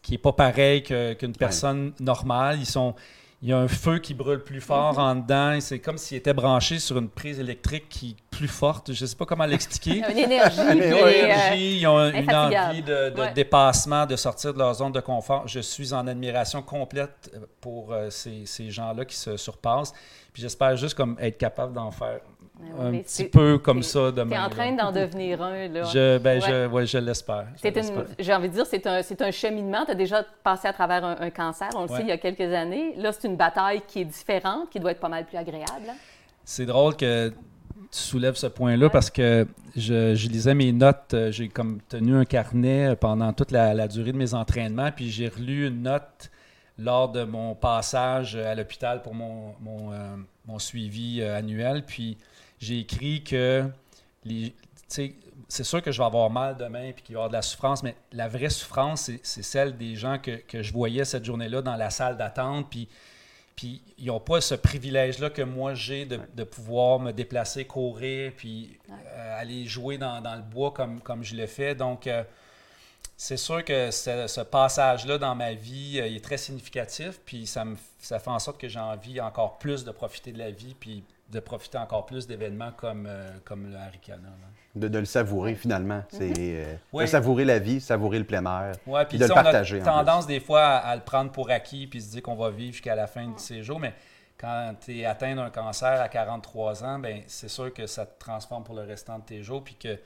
qui 0.00 0.12
n'est 0.12 0.18
pas 0.18 0.32
pareil 0.32 0.82
qu'une 0.82 1.36
personne 1.36 1.92
normale. 2.00 2.58
Ils 2.60 2.66
sont 2.66 2.94
il 3.40 3.48
y 3.50 3.52
a 3.52 3.58
un 3.58 3.68
feu 3.68 3.98
qui 3.98 4.14
brûle 4.14 4.42
plus 4.42 4.60
fort 4.60 4.98
en 4.98 5.14
dedans. 5.14 5.60
C'est 5.60 5.78
comme 5.78 5.96
s'il 5.96 6.16
était 6.16 6.32
branché 6.32 6.78
sur 6.80 6.98
une 6.98 7.08
prise 7.08 7.38
électrique 7.38 7.88
qui 7.88 8.16
plus 8.30 8.48
forte. 8.48 8.92
Je 8.92 9.04
ne 9.04 9.06
sais 9.06 9.16
pas 9.16 9.26
comment 9.26 9.44
l'expliquer. 9.46 10.02
une 10.10 10.18
énergie. 10.18 10.60
une 10.60 10.82
énergie, 10.82 11.80
ils 11.80 11.86
ont 11.86 12.10
une 12.10 12.34
envie 12.34 12.82
de, 12.82 13.32
dépassement, 13.34 14.06
de 14.06 14.16
sortir 14.16 14.52
de 14.52 14.58
leur 14.58 14.74
zone 14.74 14.92
de 14.92 15.00
confort. 15.00 15.46
Je 15.46 15.60
suis 15.60 15.92
en 15.92 16.06
admiration 16.08 16.62
complète 16.62 17.32
pour 17.60 17.94
ces, 18.10 18.44
ces 18.44 18.70
gens-là 18.70 19.04
qui 19.04 19.16
se 19.16 19.36
surpassent. 19.36 19.92
Puis 20.32 20.42
j'espère 20.42 20.76
juste 20.76 20.94
comme 20.94 21.16
être 21.20 21.38
capable 21.38 21.72
d'en 21.72 21.90
faire 21.90 22.20
un 22.78 22.92
petit 22.92 23.24
peu 23.24 23.58
comme 23.58 23.82
ça 23.82 24.10
demain. 24.10 24.30
Tu 24.30 24.36
es 24.36 24.44
en 24.44 24.50
train 24.50 24.72
d'en 24.72 24.92
devenir 24.92 25.42
un, 25.42 25.68
là. 25.68 25.82
Je, 25.84 26.18
ben, 26.18 26.40
je, 26.40 26.86
je 26.86 26.98
l'espère. 26.98 27.46
J'ai 28.18 28.34
envie 28.34 28.48
de 28.48 28.54
dire, 28.54 28.66
c'est 28.66 28.86
un, 28.86 29.00
un, 29.20 29.30
cheminement. 29.30 29.84
Tu 29.84 29.92
as 29.92 29.94
déjà 29.94 30.24
passé 30.42 30.68
à 30.68 30.72
travers 30.72 31.04
un, 31.04 31.30
cancer, 31.30 31.68
on 31.74 31.82
le 31.82 31.88
sait, 31.88 32.00
il 32.00 32.08
y 32.08 32.12
a 32.12 32.18
quelques 32.18 32.52
années. 32.52 32.94
Là, 32.96 33.12
c'est 33.12 33.28
une 33.28 33.36
bataille 33.36 33.82
qui 33.86 34.00
est 34.00 34.04
différente, 34.04 34.70
qui 34.70 34.80
doit 34.80 34.92
être 34.92 35.00
pas 35.00 35.08
mal 35.08 35.24
plus 35.24 35.36
agréable. 35.36 35.88
Hein? 35.88 35.94
C'est 36.44 36.66
drôle 36.66 36.96
que 36.96 37.32
tu 37.90 37.98
soulèves 37.98 38.36
ce 38.36 38.46
point-là 38.46 38.90
parce 38.90 39.10
que 39.10 39.46
je, 39.76 40.14
je, 40.14 40.28
lisais 40.28 40.54
mes 40.54 40.72
notes. 40.72 41.14
Euh, 41.14 41.30
j'ai 41.32 41.48
comme 41.48 41.80
tenu 41.88 42.16
un 42.16 42.24
carnet 42.24 42.96
pendant 42.96 43.32
toute 43.32 43.50
la, 43.50 43.88
durée 43.88 44.12
de 44.12 44.18
mes 44.18 44.34
entraînements, 44.34 44.90
puis 44.90 45.10
j'ai 45.10 45.28
relu 45.28 45.68
une 45.68 45.82
note 45.82 46.30
lors 46.78 47.10
de 47.10 47.24
mon 47.24 47.54
passage 47.54 48.36
à 48.36 48.54
l'hôpital 48.54 49.02
pour 49.02 49.14
mon, 49.14 49.54
mon, 49.60 49.92
euh, 49.92 50.16
mon 50.46 50.58
suivi 50.58 51.20
euh, 51.20 51.36
annuel. 51.36 51.84
Puis 51.84 52.18
j'ai 52.60 52.80
écrit 52.80 53.22
que 53.22 53.64
c'est 55.48 55.64
sûr 55.64 55.82
que 55.82 55.92
je 55.92 55.98
vais 55.98 56.04
avoir 56.04 56.30
mal 56.30 56.56
demain 56.56 56.92
puis 56.92 57.02
qu'il 57.02 57.14
va 57.14 57.20
y 57.20 57.22
avoir 57.22 57.28
de 57.30 57.34
la 57.34 57.42
souffrance, 57.42 57.82
mais 57.82 57.94
la 58.12 58.28
vraie 58.28 58.50
souffrance, 58.50 59.10
c'est 59.22 59.42
celle 59.42 59.76
des 59.76 59.96
gens 59.96 60.18
que, 60.18 60.32
que 60.32 60.62
je 60.62 60.72
voyais 60.72 61.04
cette 61.04 61.24
journée-là 61.24 61.62
dans 61.62 61.76
la 61.76 61.90
salle 61.90 62.16
d'attente. 62.16 62.68
Puis, 62.70 62.88
puis 63.56 63.82
ils 63.98 64.06
n'ont 64.06 64.20
pas 64.20 64.40
ce 64.40 64.54
privilège-là 64.54 65.30
que 65.30 65.42
moi 65.42 65.74
j'ai 65.74 66.04
de, 66.04 66.20
de, 66.34 66.44
pouvoir 66.44 67.00
me 67.00 67.12
déplacer, 67.12 67.64
courir, 67.64 68.32
puis 68.36 68.78
euh, 68.90 69.40
aller 69.40 69.66
jouer 69.66 69.98
dans, 69.98 70.20
dans, 70.20 70.36
le 70.36 70.42
bois 70.42 70.70
comme, 70.72 71.00
comme 71.00 71.24
je 71.24 71.34
le 71.34 71.46
fais. 71.46 71.74
Donc, 71.74 72.06
euh, 72.06 72.22
c'est 73.20 73.36
sûr 73.36 73.64
que 73.64 73.90
ce, 73.90 74.40
passage-là 74.42 75.18
dans 75.18 75.34
ma 75.34 75.52
vie 75.52 75.98
euh, 76.00 76.06
est 76.06 76.24
très 76.24 76.36
significatif, 76.36 77.18
puis 77.26 77.48
ça, 77.48 77.64
me, 77.64 77.74
ça 77.98 78.20
fait 78.20 78.30
en 78.30 78.38
sorte 78.38 78.60
que 78.60 78.68
j'ai 78.68 78.78
envie 78.78 79.20
encore 79.20 79.58
plus 79.58 79.84
de 79.84 79.90
profiter 79.90 80.30
de 80.30 80.38
la 80.38 80.52
vie, 80.52 80.76
puis 80.78 81.02
de 81.28 81.40
profiter 81.40 81.78
encore 81.78 82.06
plus 82.06 82.28
d'événements 82.28 82.70
comme, 82.76 83.06
euh, 83.08 83.28
comme 83.44 83.70
le 83.72 83.76
Haricana. 83.76 84.28
De, 84.76 84.86
de, 84.86 84.98
le 85.00 85.04
savourer 85.04 85.56
finalement. 85.56 86.04
C'est 86.10 86.32
euh, 86.38 86.74
de 86.94 87.06
savourer 87.06 87.44
la 87.44 87.58
vie, 87.58 87.80
savourer 87.80 88.20
le 88.20 88.24
plein 88.24 88.44
air. 88.44 88.76
Ouais, 88.86 89.04
puis 89.04 89.18
de 89.18 89.24
le 89.24 89.34
partager. 89.34 89.80
On 89.80 89.82
a 89.82 90.04
tendance 90.04 90.26
des 90.28 90.38
fois 90.38 90.62
à, 90.62 90.94
le 90.94 91.02
prendre 91.02 91.32
pour 91.32 91.50
acquis 91.50 91.88
puis 91.88 92.00
se 92.00 92.12
dire 92.12 92.22
qu'on 92.22 92.36
va 92.36 92.50
vivre 92.50 92.72
jusqu'à 92.72 92.94
la 92.94 93.08
fin 93.08 93.26
de 93.26 93.38
ses 93.38 93.64
jours. 93.64 93.80
Mais 93.80 93.94
quand 94.38 94.76
tu 94.80 95.00
es 95.00 95.04
atteint 95.04 95.34
d'un 95.34 95.50
cancer 95.50 96.00
à 96.00 96.08
43 96.08 96.84
ans, 96.84 97.00
ben 97.00 97.22
c'est 97.26 97.48
sûr 97.48 97.74
que 97.74 97.88
ça 97.88 98.06
te 98.06 98.16
transforme 98.20 98.62
pour 98.62 98.76
le 98.76 98.82
restant 98.82 99.18
de 99.18 99.24
tes 99.24 99.42
jours. 99.42 99.64
Puis 99.64 99.74
que 99.74 99.98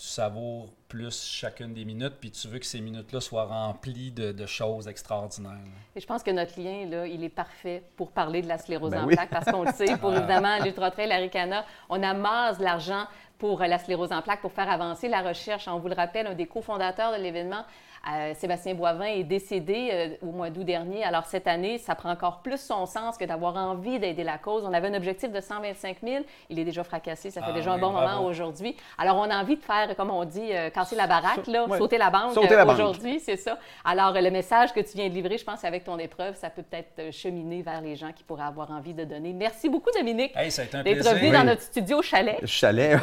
tu 0.00 0.06
savoures 0.06 0.72
plus 0.88 1.26
chacune 1.26 1.74
des 1.74 1.84
minutes, 1.84 2.14
puis 2.18 2.30
tu 2.30 2.48
veux 2.48 2.58
que 2.58 2.64
ces 2.64 2.80
minutes-là 2.80 3.20
soient 3.20 3.44
remplies 3.44 4.10
de, 4.10 4.46
choses 4.46 4.88
extraordinaires. 4.88 5.58
Et 5.94 6.00
je 6.00 6.06
pense 6.06 6.22
que 6.22 6.30
notre 6.30 6.58
lien, 6.58 6.86
là, 6.86 7.06
il 7.06 7.22
est 7.22 7.28
parfait 7.28 7.82
pour 7.96 8.10
parler 8.10 8.40
de 8.40 8.48
la 8.48 8.56
sclérose 8.56 8.92
ben 8.92 9.04
en 9.04 9.06
plaques, 9.08 9.28
parce 9.28 9.44
qu'on 9.44 9.62
le 9.62 9.72
sait, 9.72 9.98
pour 9.98 10.14
évidemment 10.16 10.58
l'Ultra 10.64 10.90
Trail, 10.90 11.08
l'Aricana, 11.08 11.66
on 11.90 12.02
amasse 12.02 12.58
l'argent 12.60 13.04
pour 13.40 13.60
la 13.60 13.78
sclérose 13.78 14.12
en 14.12 14.22
plaques, 14.22 14.42
pour 14.42 14.52
faire 14.52 14.70
avancer 14.70 15.08
la 15.08 15.22
recherche. 15.22 15.66
On 15.66 15.78
vous 15.78 15.88
le 15.88 15.94
rappelle, 15.94 16.26
un 16.26 16.34
des 16.34 16.46
cofondateurs 16.46 17.16
de 17.16 17.22
l'événement, 17.22 17.64
euh, 18.08 18.32
Sébastien 18.34 18.74
Boivin 18.74 19.04
est 19.04 19.24
décédé 19.24 19.90
euh, 19.92 20.08
au 20.26 20.32
mois 20.32 20.48
d'août 20.48 20.64
dernier. 20.64 21.04
Alors 21.04 21.26
cette 21.26 21.46
année, 21.46 21.76
ça 21.76 21.94
prend 21.94 22.10
encore 22.10 22.38
plus 22.38 22.58
son 22.58 22.86
sens 22.86 23.18
que 23.18 23.26
d'avoir 23.26 23.56
envie 23.56 23.98
d'aider 23.98 24.24
la 24.24 24.38
cause. 24.38 24.64
On 24.64 24.72
avait 24.72 24.88
un 24.88 24.94
objectif 24.94 25.30
de 25.30 25.40
125 25.40 25.98
000. 26.02 26.24
Il 26.48 26.58
est 26.58 26.64
déjà 26.64 26.82
fracassé. 26.82 27.30
Ça 27.30 27.42
fait 27.42 27.50
ah 27.50 27.54
déjà 27.54 27.72
un 27.72 27.78
bon 27.78 27.90
moment 27.90 28.24
aujourd'hui. 28.24 28.74
Alors 28.96 29.16
on 29.16 29.30
a 29.30 29.36
envie 29.38 29.56
de 29.56 29.62
faire, 29.62 29.94
comme 29.96 30.10
on 30.10 30.24
dit, 30.24 30.50
euh, 30.50 30.70
casser 30.70 30.96
la 30.96 31.06
baraque, 31.06 31.46
là, 31.46 31.66
sauter 31.76 31.98
la 31.98 32.08
banque 32.08 32.38
aujourd'hui, 32.38 33.20
c'est 33.20 33.36
ça. 33.36 33.58
Alors 33.84 34.14
le 34.14 34.30
message 34.30 34.72
que 34.72 34.80
tu 34.80 34.96
viens 34.96 35.08
de 35.08 35.14
livrer, 35.14 35.36
je 35.36 35.44
pense 35.44 35.62
avec 35.64 35.84
ton 35.84 35.98
épreuve, 35.98 36.34
ça 36.36 36.48
peut 36.48 36.62
peut-être 36.62 37.12
cheminer 37.12 37.60
vers 37.60 37.82
les 37.82 37.96
gens 37.96 38.12
qui 38.12 38.24
pourraient 38.24 38.44
avoir 38.44 38.70
envie 38.70 38.94
de 38.94 39.04
donner. 39.04 39.34
Merci 39.34 39.68
beaucoup, 39.68 39.90
Dominique, 39.94 40.34
d'être 40.34 41.14
venu 41.14 41.30
dans 41.30 41.44
notre 41.44 41.62
studio 41.62 42.00
chalet. 42.00 42.38
Chalet. 42.46 42.98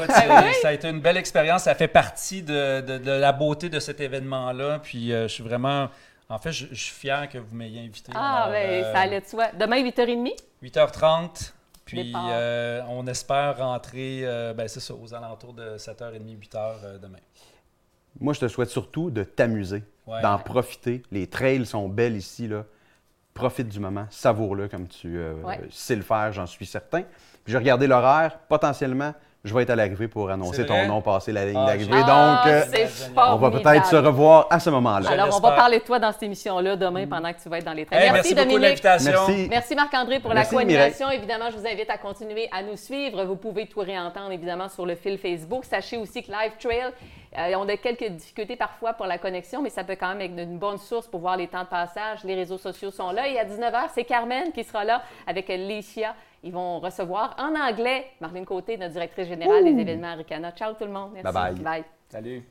Ça 0.61 0.69
a 0.69 0.73
été 0.73 0.89
une 0.89 1.01
belle 1.01 1.17
expérience. 1.17 1.63
Ça 1.63 1.75
fait 1.75 1.87
partie 1.87 2.41
de, 2.41 2.81
de 2.81 3.11
la 3.11 3.31
beauté 3.31 3.69
de 3.69 3.79
cet 3.79 3.99
événement-là. 3.99 4.79
Puis 4.79 5.11
euh, 5.11 5.27
je 5.27 5.33
suis 5.33 5.43
vraiment. 5.43 5.89
En 6.29 6.39
fait, 6.39 6.51
je, 6.51 6.65
suis 6.73 6.93
fier 6.93 7.29
que 7.29 7.37
vous 7.37 7.55
m'ayez 7.55 7.79
invité. 7.79 8.11
Ah, 8.13 8.49
ben, 8.51 8.83
ça 8.83 8.99
allait 8.99 9.21
de 9.21 9.25
soi. 9.25 9.47
Demain, 9.57 9.81
8h30? 9.81 10.35
8h30. 10.61 11.53
Puis 11.85 12.13
euh, 12.13 12.81
on 12.89 13.07
espère 13.07 13.59
rentrer, 13.59 14.21
euh, 14.23 14.53
ben, 14.53 14.67
c'est 14.67 14.81
ça, 14.81 14.93
aux 14.93 15.13
alentours 15.13 15.53
de 15.53 15.77
7h30, 15.77 16.37
8h 16.37 16.99
demain. 17.01 17.19
Moi, 18.19 18.33
je 18.33 18.41
te 18.41 18.47
souhaite 18.49 18.69
surtout 18.69 19.09
de 19.09 19.23
t'amuser, 19.23 19.83
d'en 20.05 20.37
profiter. 20.37 21.01
Les 21.11 21.27
trails 21.27 21.65
sont 21.65 21.87
belles 21.87 22.17
ici. 22.17 22.49
Là. 22.49 22.65
Profite 23.33 23.69
du 23.69 23.79
moment, 23.79 24.07
savoure-le 24.09 24.67
comme 24.67 24.87
tu 24.87 25.17
sais 25.69 25.95
le 25.95 26.01
faire, 26.01 26.33
j'en 26.33 26.47
suis 26.47 26.65
certain. 26.65 27.03
Puis 27.43 27.53
j'ai 27.53 27.57
regardé 27.57 27.87
l'horaire, 27.87 28.39
potentiellement, 28.49 29.13
je 29.47 29.53
vais 29.53 29.63
être 29.63 29.69
à 29.71 29.75
l'arrivée 29.75 30.07
pour 30.07 30.29
annoncer 30.29 30.65
ton 30.65 30.85
nom 30.85 31.01
passer 31.01 31.31
la 31.31 31.45
ligne 31.45 31.57
ah, 31.57 31.65
d'arrivée. 31.67 32.03
Donc, 32.03 32.47
euh, 32.47 32.63
on 33.15 33.35
va 33.37 33.51
peut-être 33.51 33.85
se 33.85 33.95
revoir 33.95 34.47
à 34.49 34.59
ce 34.59 34.69
moment-là. 34.69 35.09
Alors, 35.09 35.35
on 35.35 35.39
va 35.39 35.51
parler 35.51 35.79
de 35.79 35.83
toi 35.83 35.99
dans 35.99 36.11
cette 36.11 36.23
émission-là 36.23 36.75
demain 36.75 37.05
mm. 37.05 37.09
pendant 37.09 37.33
que 37.33 37.41
tu 37.41 37.49
vas 37.49 37.59
être 37.59 37.65
dans 37.65 37.73
les 37.73 37.85
trains. 37.85 37.97
merci, 38.11 38.35
Dominique. 38.35 38.83
Merci. 38.83 39.47
merci 39.49 39.75
Marc-André 39.75 40.19
pour 40.19 40.33
la 40.33 40.45
coordination. 40.45 41.09
Évidemment, 41.09 41.49
je 41.51 41.57
vous 41.57 41.67
invite 41.67 41.89
à 41.89 41.97
continuer 41.97 42.47
à 42.51 42.61
nous 42.63 42.77
suivre. 42.77 43.23
Vous 43.23 43.35
pouvez 43.35 43.67
tout 43.67 43.79
réentendre, 43.79 44.31
évidemment, 44.31 44.69
sur 44.69 44.85
le 44.85 44.95
fil 44.95 45.17
Facebook. 45.17 45.65
Sachez 45.65 45.97
aussi 45.97 46.23
que 46.23 46.31
Live 46.31 46.53
Trail, 46.59 46.91
euh, 47.37 47.53
on 47.57 47.67
a 47.67 47.77
quelques 47.77 48.07
difficultés 48.09 48.55
parfois 48.55 48.93
pour 48.93 49.05
la 49.05 49.17
connexion, 49.17 49.61
mais 49.61 49.69
ça 49.69 49.83
peut 49.83 49.97
quand 49.99 50.15
même 50.15 50.21
être 50.21 50.39
une 50.39 50.57
bonne 50.57 50.77
source 50.77 51.07
pour 51.07 51.19
voir 51.19 51.37
les 51.37 51.47
temps 51.47 51.63
de 51.63 51.67
passage. 51.67 52.23
Les 52.23 52.35
réseaux 52.35 52.57
sociaux 52.57 52.91
sont 52.91 53.11
là. 53.11 53.27
Et 53.27 53.39
à 53.39 53.45
19h, 53.45 53.89
c'est 53.93 54.03
Carmen 54.03 54.51
qui 54.51 54.63
sera 54.63 54.83
là 54.83 55.01
avec 55.25 55.47
Licia 55.49 56.15
ils 56.43 56.53
vont 56.53 56.79
recevoir 56.79 57.35
en 57.37 57.55
anglais 57.55 58.05
Marlène 58.21 58.45
Côté, 58.45 58.77
notre 58.77 58.93
directrice 58.93 59.27
générale 59.27 59.63
des 59.63 59.81
événements 59.81 60.07
Aricana. 60.09 60.51
Ciao 60.51 60.73
tout 60.73 60.85
le 60.85 60.91
monde. 60.91 61.11
Merci. 61.13 61.33
Bye 61.33 61.53
bye. 61.53 61.63
Bye. 61.63 61.83
Salut. 62.09 62.43